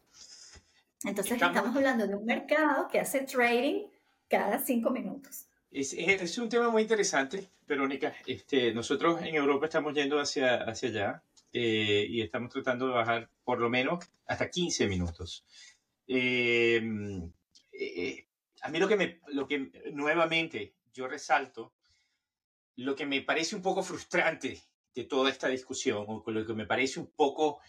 [1.04, 1.76] Entonces estamos...
[1.76, 3.88] hablando de un mercado que hace trading
[4.28, 5.48] cada 5 minutos.
[5.72, 8.14] Es, es, un tema muy interesante, Verónica.
[8.28, 11.24] Este, nosotros en Europa estamos yendo hacia, hacia allá
[11.54, 15.46] eh, y estamos tratando de bajar por lo menos hasta 15 minutos.
[16.08, 16.82] Eh,
[17.72, 18.28] eh,
[18.62, 21.74] a mí lo que, me, lo que nuevamente yo resalto
[22.76, 24.62] lo que me parece un poco frustrante
[24.94, 27.60] de toda esta discusión, o lo que me parece un poco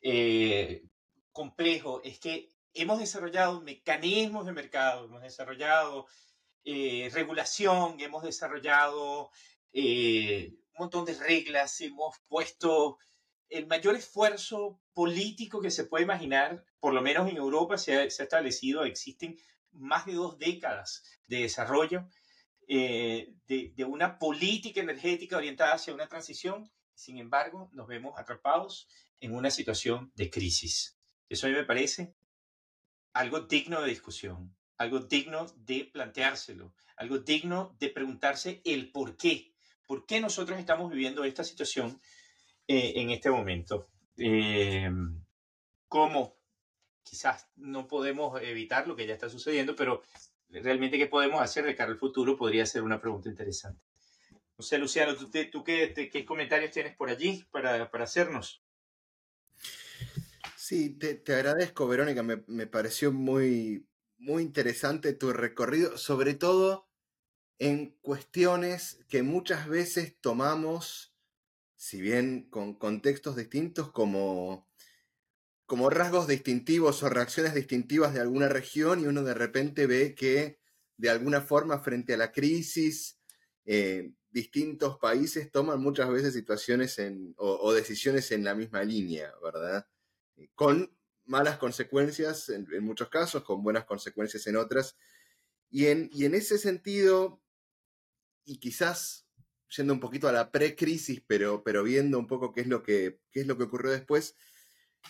[0.00, 0.84] eh,
[1.32, 6.06] complejo, es que hemos desarrollado mecanismos de mercado, hemos desarrollado
[6.64, 9.30] eh, regulación, hemos desarrollado
[9.72, 12.98] eh, un montón de reglas, hemos puesto
[13.48, 18.10] el mayor esfuerzo político que se puede imaginar, por lo menos en Europa se ha,
[18.10, 19.38] se ha establecido, existen
[19.72, 22.06] más de dos décadas de desarrollo
[22.68, 26.70] eh, de, una política energética orientada hacia una transición.
[26.94, 28.88] Sin embargo, nos vemos atrapados
[29.20, 30.98] en una situación de crisis.
[31.28, 32.14] Eso a mí me parece
[33.12, 39.52] algo digno de discusión, algo digno de planteárselo, algo digno de preguntarse el por qué.
[39.86, 42.00] ¿Por qué nosotros estamos viviendo esta situación
[42.68, 43.91] eh, en este momento?
[44.16, 44.90] Eh,
[45.88, 46.36] ¿Cómo?
[47.02, 50.02] Quizás no podemos evitar lo que ya está sucediendo, pero
[50.48, 53.80] realmente qué podemos hacer de cara al futuro podría ser una pregunta interesante.
[54.56, 58.62] No sé, Luciano, ¿tú, tú qué, qué, comentarios tienes por allí para, para hacernos?
[60.56, 62.22] Sí, te, te agradezco, Verónica.
[62.22, 63.86] Me, me, pareció muy,
[64.18, 66.88] muy interesante tu recorrido, sobre todo
[67.58, 71.11] en cuestiones que muchas veces tomamos,
[71.82, 74.68] si bien con contextos distintos, como
[75.66, 80.60] como rasgos distintivos o reacciones distintivas de alguna región y uno de repente ve que
[80.96, 83.18] de alguna forma frente a la crisis
[83.64, 87.00] eh, distintos países toman muchas veces situaciones
[87.36, 89.84] o, decisiones en la misma línea, ¿verdad?
[90.36, 94.96] Eh, con malas consecuencias en, muchos casos, con buenas consecuencias en otras.
[95.68, 97.42] Y en, y en ese sentido,
[98.44, 99.21] y quizás
[99.76, 103.20] yendo un poquito a la pre-crisis, pero, pero viendo un poco qué es lo que,
[103.30, 104.36] qué es lo que ocurrió después,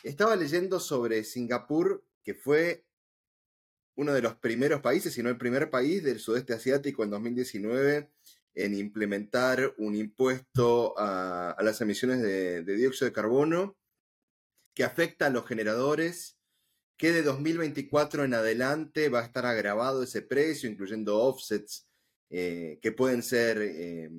[0.02, 2.84] estaba leyendo sobre Singapur, que fue
[3.96, 8.10] uno de los primeros países, si no el primer país del sudeste asiático en 2019
[8.54, 13.76] en implementar un impuesto a, las emisiones de, dióxido de carbono
[14.74, 16.38] que afecta a los generadores,
[16.96, 21.88] que de 2024 en adelante va a estar agravado ese precio, incluyendo offsets
[22.30, 24.10] eh, que pueden ser eh,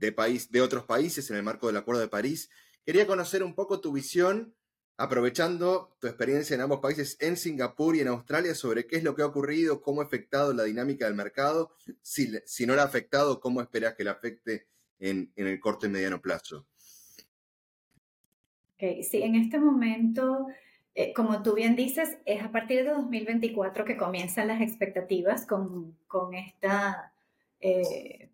[0.00, 2.50] de, país, de otros países en el marco del Acuerdo de París.
[2.84, 4.54] Quería conocer un poco tu visión
[4.96, 9.14] aprovechando tu experiencia en ambos países, en Singapur y en Australia, sobre qué es lo
[9.14, 12.86] que ha ocurrido, cómo ha afectado la dinámica del mercado, si, si no la ha
[12.86, 14.66] afectado, cómo esperas que la afecte
[14.98, 16.66] en, el corto y mediano plazo.
[18.74, 19.02] Okay.
[19.02, 20.48] Sí, en este momento,
[20.94, 25.96] eh, como tú bien dices, es a partir de 2024 que comienzan las expectativas con,
[26.06, 27.14] con esta...
[27.60, 28.30] Eh,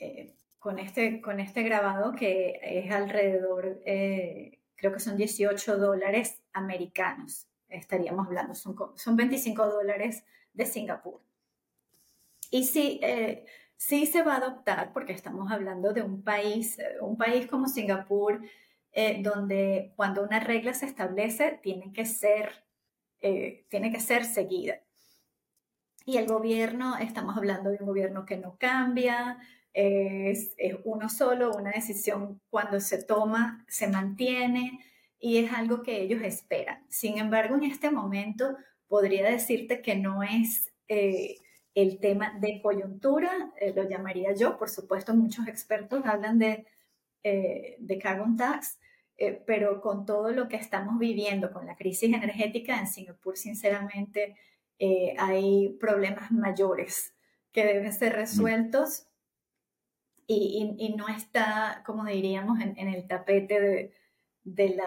[0.00, 3.80] eh, con este, con este grabado que es alrededor
[4.82, 11.20] creo que son 18 dólares americanos, estaríamos hablando, son, son 25 dólares de Singapur.
[12.50, 13.46] Y sí, eh,
[13.76, 17.68] sí se va a adoptar, porque estamos hablando de un país, eh, un país como
[17.68, 18.42] Singapur,
[18.90, 22.64] eh, donde cuando una regla se establece, tiene que ser,
[23.20, 24.80] tiene que ser seguida.
[26.04, 29.38] Y el gobierno, estamos hablando de un gobierno que no cambia,
[29.74, 34.80] es, es, uno solo, una decisión cuando se toma se mantiene
[35.18, 36.84] y es algo que ellos esperan.
[36.88, 38.56] Sin embargo, en este momento
[38.88, 41.36] podría decirte que no es eh,
[41.74, 46.66] el tema de coyuntura, eh, lo llamaría yo, por supuesto muchos expertos hablan de,
[47.22, 48.78] eh, de carbon tax,
[49.46, 54.34] pero con todo lo que estamos viviendo, con la crisis energética en Singapur, sinceramente,
[55.16, 57.14] hay problemas mayores
[57.52, 59.06] que deben ser resueltos
[60.26, 63.94] y, no está, como diríamos, en, el tapete de,
[64.44, 64.82] de,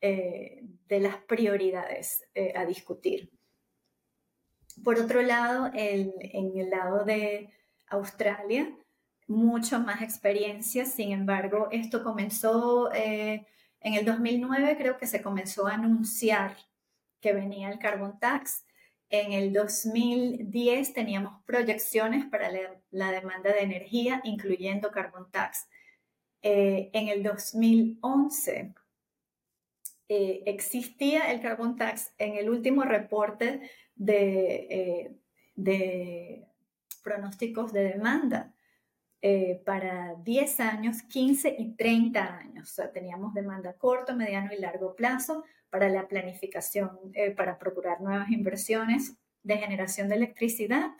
[0.00, 3.30] eh, las prioridades eh, a discutir.
[4.84, 6.12] Por otro lado, en
[6.58, 7.50] el lado de
[7.88, 8.74] Australia,
[9.26, 13.46] mucho más experiencia, sin embargo, esto comenzó eh,
[13.80, 16.56] en el 2009, creo que se comenzó a anunciar
[17.20, 18.64] que venía el carbon tax
[19.12, 22.50] en el 2010 teníamos proyecciones para
[22.90, 25.68] la, demanda de energía, incluyendo carbon tax.
[26.40, 28.74] Eh, en el 2011
[30.08, 35.16] eh, existía el carbon tax en el último reporte de, eh,
[35.56, 36.48] de
[37.04, 38.54] pronósticos de demanda.
[39.64, 42.70] para 10 años, 15 y 30 años.
[42.70, 48.02] O sea, teníamos demanda corto, mediano y largo plazo para la planificación, eh, para procurar
[48.02, 50.90] nuevas inversiones de generación de electricidad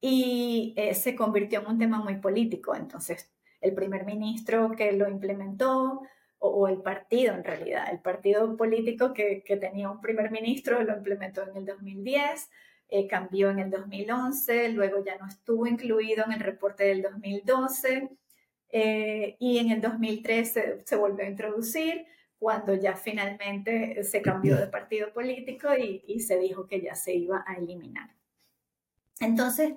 [0.00, 2.74] y eh, se convirtió en un tema muy político.
[2.74, 3.30] Entonces,
[3.60, 6.02] el primer ministro que lo implementó,
[6.40, 10.96] o, el partido en realidad, el partido político que, que, tenía un primer ministro lo
[10.96, 12.50] implementó en el 2010,
[12.88, 18.10] eh, cambió en el 2011, luego ya no estuvo incluido en el reporte del 2012
[19.38, 22.06] y en el 2013 se volvió a introducir
[22.42, 27.44] cuando ya finalmente se cambió de partido político y, se dijo que ya se iba
[27.46, 28.16] a eliminar.
[29.20, 29.74] Entonces,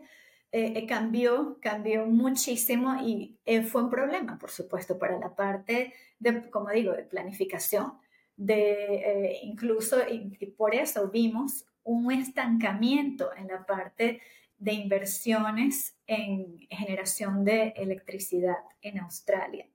[0.51, 5.93] eh, eh, cambió, cambió muchísimo y eh, fue un problema, por supuesto, para la parte
[6.17, 7.99] de, como digo, de planificación.
[8.35, 14.21] De, incluso, y, por eso vimos un estancamiento en la parte
[14.57, 19.67] de inversiones en generación de electricidad en Australia.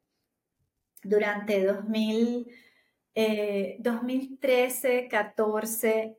[1.04, 2.50] Durante 2000,
[3.14, 6.18] 2013, 14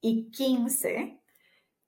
[0.00, 1.20] y 15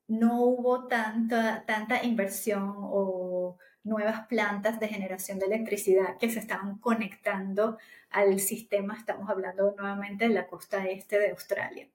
[0.08, 6.78] no hubo tanta, tanta inversión o nuevas plantas de generación de electricidad que se estaban
[6.78, 7.78] conectando
[8.10, 11.88] al sistema, estamos hablando nuevamente de la costa este de Australia.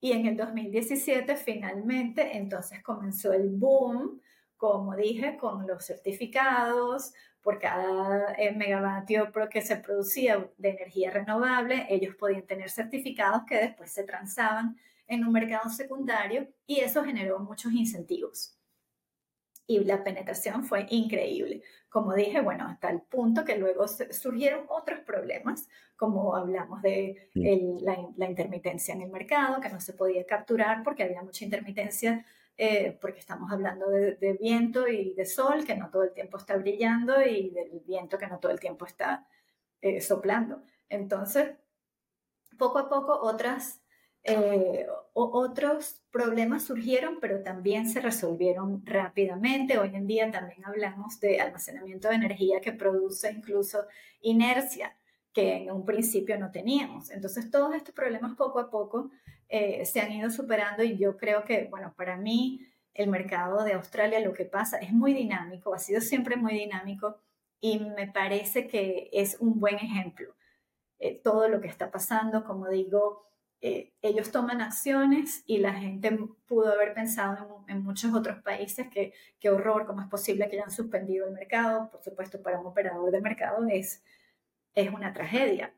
[0.00, 4.20] Y en el 2017 finalmente entonces comenzó el boom,
[4.72, 7.12] como dije, con los certificados,
[7.42, 13.56] por cada eh, megavatio que se producía de energía renovable, ellos podían tener certificados que
[13.56, 18.58] después se transaban en un mercado secundario y eso generó muchos incentivos.
[19.66, 21.62] Y la penetración fue increíble.
[21.90, 27.96] Como dije, bueno, hasta el punto que luego surgieron otros problemas, como hablamos de la,
[28.16, 32.24] la intermitencia en el mercado, que no se podía capturar porque había mucha intermitencia
[32.56, 36.56] eh, porque estamos hablando de, viento y de sol que no todo el tiempo está
[36.56, 39.26] brillando y del viento que no todo el tiempo está
[39.80, 40.62] eh, soplando.
[40.88, 41.56] Entonces,
[42.56, 43.82] poco a poco otras,
[44.22, 49.78] eh, otros problemas surgieron, pero también se resolvieron rápidamente.
[49.78, 53.84] Hoy en día también hablamos de almacenamiento de energía que produce incluso
[54.20, 54.96] inercia
[55.32, 57.10] que en un principio no teníamos.
[57.10, 59.10] Entonces, todos estos problemas poco a poco
[59.48, 63.74] eh, se han ido superando y yo creo que, bueno, para mí el mercado de
[63.74, 67.18] Australia lo que pasa es muy dinámico, ha sido siempre muy dinámico
[67.60, 70.34] y me parece que es un buen ejemplo.
[70.98, 73.26] Eh, todo lo que está pasando, como digo,
[73.60, 79.14] eh, ellos toman acciones y la gente pudo haber pensado en, muchos otros países que
[79.40, 81.90] qué horror, cómo es posible que hayan suspendido el mercado.
[81.90, 84.02] Por supuesto, para un operador de mercado es,
[84.74, 85.74] es una tragedia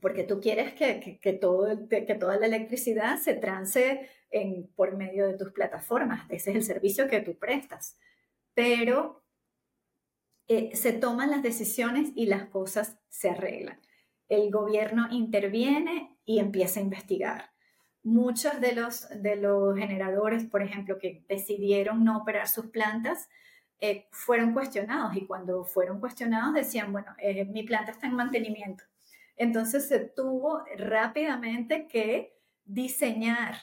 [0.00, 4.08] porque tú quieres que, que, todo, que toda la electricidad se trance
[4.74, 6.26] por medio de tus plataformas.
[6.28, 7.98] Ese es el servicio que tú prestas.
[8.54, 9.24] Pero
[10.48, 13.80] eh, se toman las decisiones y las cosas se arreglan.
[14.28, 17.50] El gobierno interviene y empieza a investigar.
[18.02, 23.28] Muchos de los, de los generadores, por ejemplo, que decidieron no operar sus plantas,
[23.80, 28.84] eh, fueron cuestionados y cuando fueron cuestionados decían, bueno, eh, mi planta está en mantenimiento
[29.36, 33.56] entonces se tuvo rápidamente que diseñar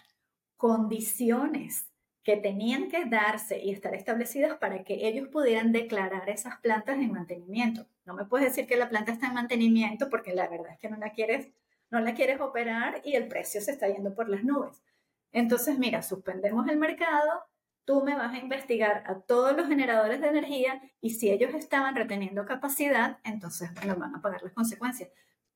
[0.57, 1.91] condiciones
[2.23, 7.11] que tenían que darse y estar establecidas para que ellos pudieran declarar esas plantas en
[7.11, 7.87] mantenimiento.
[8.05, 10.89] No me puedes decir que la planta está en mantenimiento porque la verdad es que
[10.89, 11.49] no la quieres,
[11.89, 14.83] no la quieres operar y el precio se está yendo por las nubes.
[15.31, 17.45] Entonces, mira, suspendemos el mercado,
[17.85, 21.95] tú me vas a investigar a todos los generadores de energía y si ellos estaban
[21.95, 25.09] reteniendo capacidad, entonces, bueno, van a pagar las consecuencias.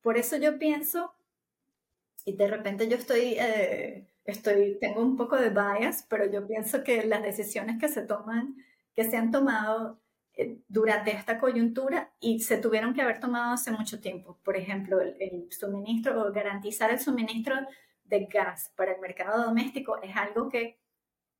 [0.06, 1.16] Por eso yo pienso,
[2.24, 6.84] y de repente yo estoy, eh, estoy, tengo un poco de bias, pero yo pienso
[6.84, 8.54] que las decisiones que se toman,
[8.94, 10.00] que se han tomado
[10.34, 14.38] eh, durante esta coyuntura y se tuvieron que haber tomado hace mucho tiempo.
[14.44, 17.56] Por ejemplo, el, el suministro o garantizar el suministro
[18.04, 20.78] de gas para el mercado doméstico es algo que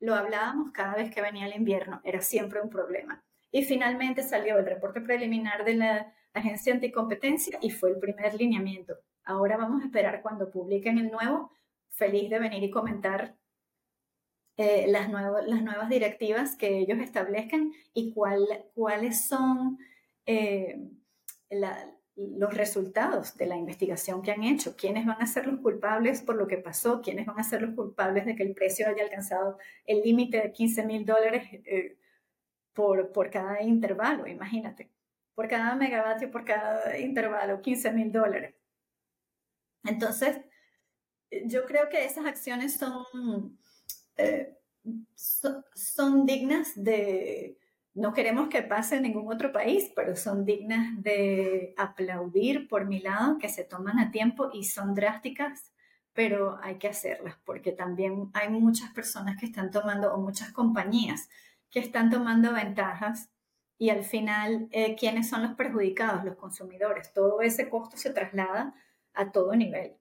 [0.00, 3.22] lo hablábamos cada vez que venía el invierno, era siempre un problema.
[3.52, 8.96] Y finalmente salió el reporte preliminar de la Agencia Anticompetencia y fue el primer lineamiento.
[9.24, 11.50] Ahora vamos a esperar cuando publiquen el nuevo.
[11.90, 13.36] Feliz de venir y comentar
[14.58, 19.78] eh, las, las nuevas directivas que ellos establezcan y cuál, cuáles son
[20.24, 20.78] eh,
[22.16, 26.36] los resultados de la investigación que han hecho, quiénes van a ser los culpables por
[26.36, 29.58] lo que pasó, quiénes van a ser los culpables de que el precio haya alcanzado
[29.84, 31.98] el límite de 15 mil dólares eh,
[32.72, 34.90] por, por cada intervalo, imagínate,
[35.36, 38.56] por cada megavatio, por cada intervalo, 15 mil dólares.
[39.84, 40.40] Entonces,
[41.44, 43.56] yo creo que esas acciones son
[44.16, 44.56] eh,
[45.74, 47.58] son dignas de,
[47.94, 53.00] no queremos que pase en ningún otro país, pero son dignas de aplaudir por mi
[53.00, 55.72] lado, que se toman a tiempo y son drásticas,
[56.12, 61.28] pero hay que hacerlas, porque también hay muchas personas que están tomando, o muchas compañías
[61.70, 63.28] que están tomando ventajas
[63.78, 66.24] y al final, eh, ¿quiénes son los perjudicados?
[66.24, 67.12] Los consumidores.
[67.12, 68.74] Todo ese costo se traslada
[69.12, 69.92] a todo nivel.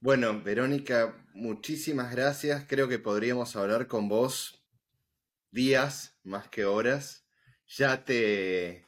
[0.00, 2.64] Bueno, Verónica, muchísimas gracias.
[2.68, 4.64] Creo que podríamos hablar con vos
[5.50, 7.26] días más que horas.
[7.66, 8.86] Ya te...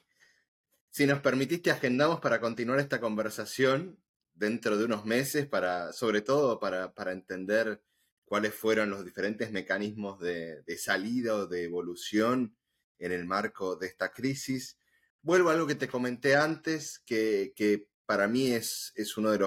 [0.91, 3.99] Si nos permitiste, agendamos para continuar esta conversación
[4.35, 7.83] dentro de unos meses, para, sobre todo para, entender
[8.25, 12.57] cuáles fueron los diferentes mecanismos de, salida o de evolución
[12.99, 14.79] en el marco de esta crisis.
[15.23, 19.39] Vuelvo a algo que te comenté antes, que, que para mí es, es uno de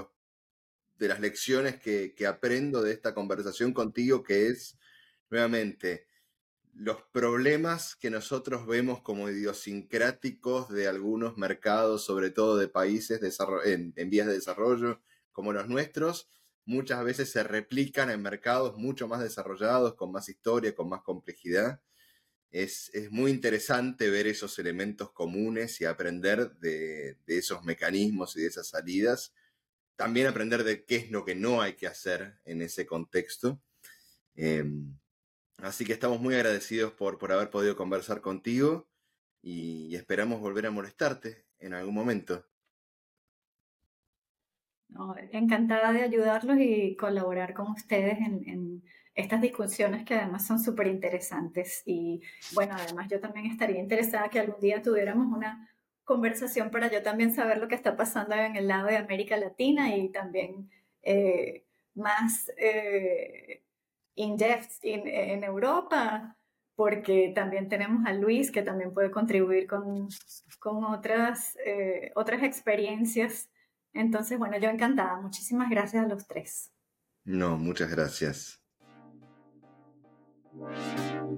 [1.02, 4.78] de las lecciones que, aprendo de esta conversación contigo, que es,
[5.32, 6.08] nuevamente,
[6.74, 13.20] los problemas que nosotros vemos como idiosincráticos de algunos mercados, sobre todo de países
[13.66, 16.30] en, en, vías de desarrollo como los nuestros,
[16.66, 21.82] muchas veces se replican en mercados mucho más desarrollados, con más historia, con más complejidad.
[22.52, 28.48] Es, muy interesante ver esos elementos comunes y aprender de, de esos mecanismos y de
[28.48, 29.34] esas salidas
[30.02, 33.62] también aprender de qué es lo que no hay que hacer en ese contexto.
[34.34, 34.98] Em,
[35.58, 38.88] así que estamos muy agradecidos por, por haber podido conversar contigo
[39.44, 42.44] y, esperamos volver a molestarte en algún momento.
[45.32, 48.84] encantada de ayudarlos y colaborar con ustedes en
[49.22, 51.84] estas discusiones que además son súper interesantes.
[51.86, 52.22] Y
[52.54, 55.70] bueno, además yo también estaría interesada que algún día tuviéramos una
[56.04, 59.96] conversación para yo también saber lo que está pasando en el lado de América Latina
[59.96, 60.70] y también
[61.04, 61.66] eh,
[61.96, 63.64] más eh,
[64.16, 66.38] in-depth en Europa,
[66.76, 70.08] porque también tenemos a Luis que también puede contribuir con,
[70.60, 73.50] con otras, eh, otras experiencias.
[73.94, 75.20] Entonces, bueno, yo encantada.
[75.22, 76.72] Muchísimas gracias a los tres.
[77.24, 78.61] No, muchas gracias.
[80.54, 81.32] Wow.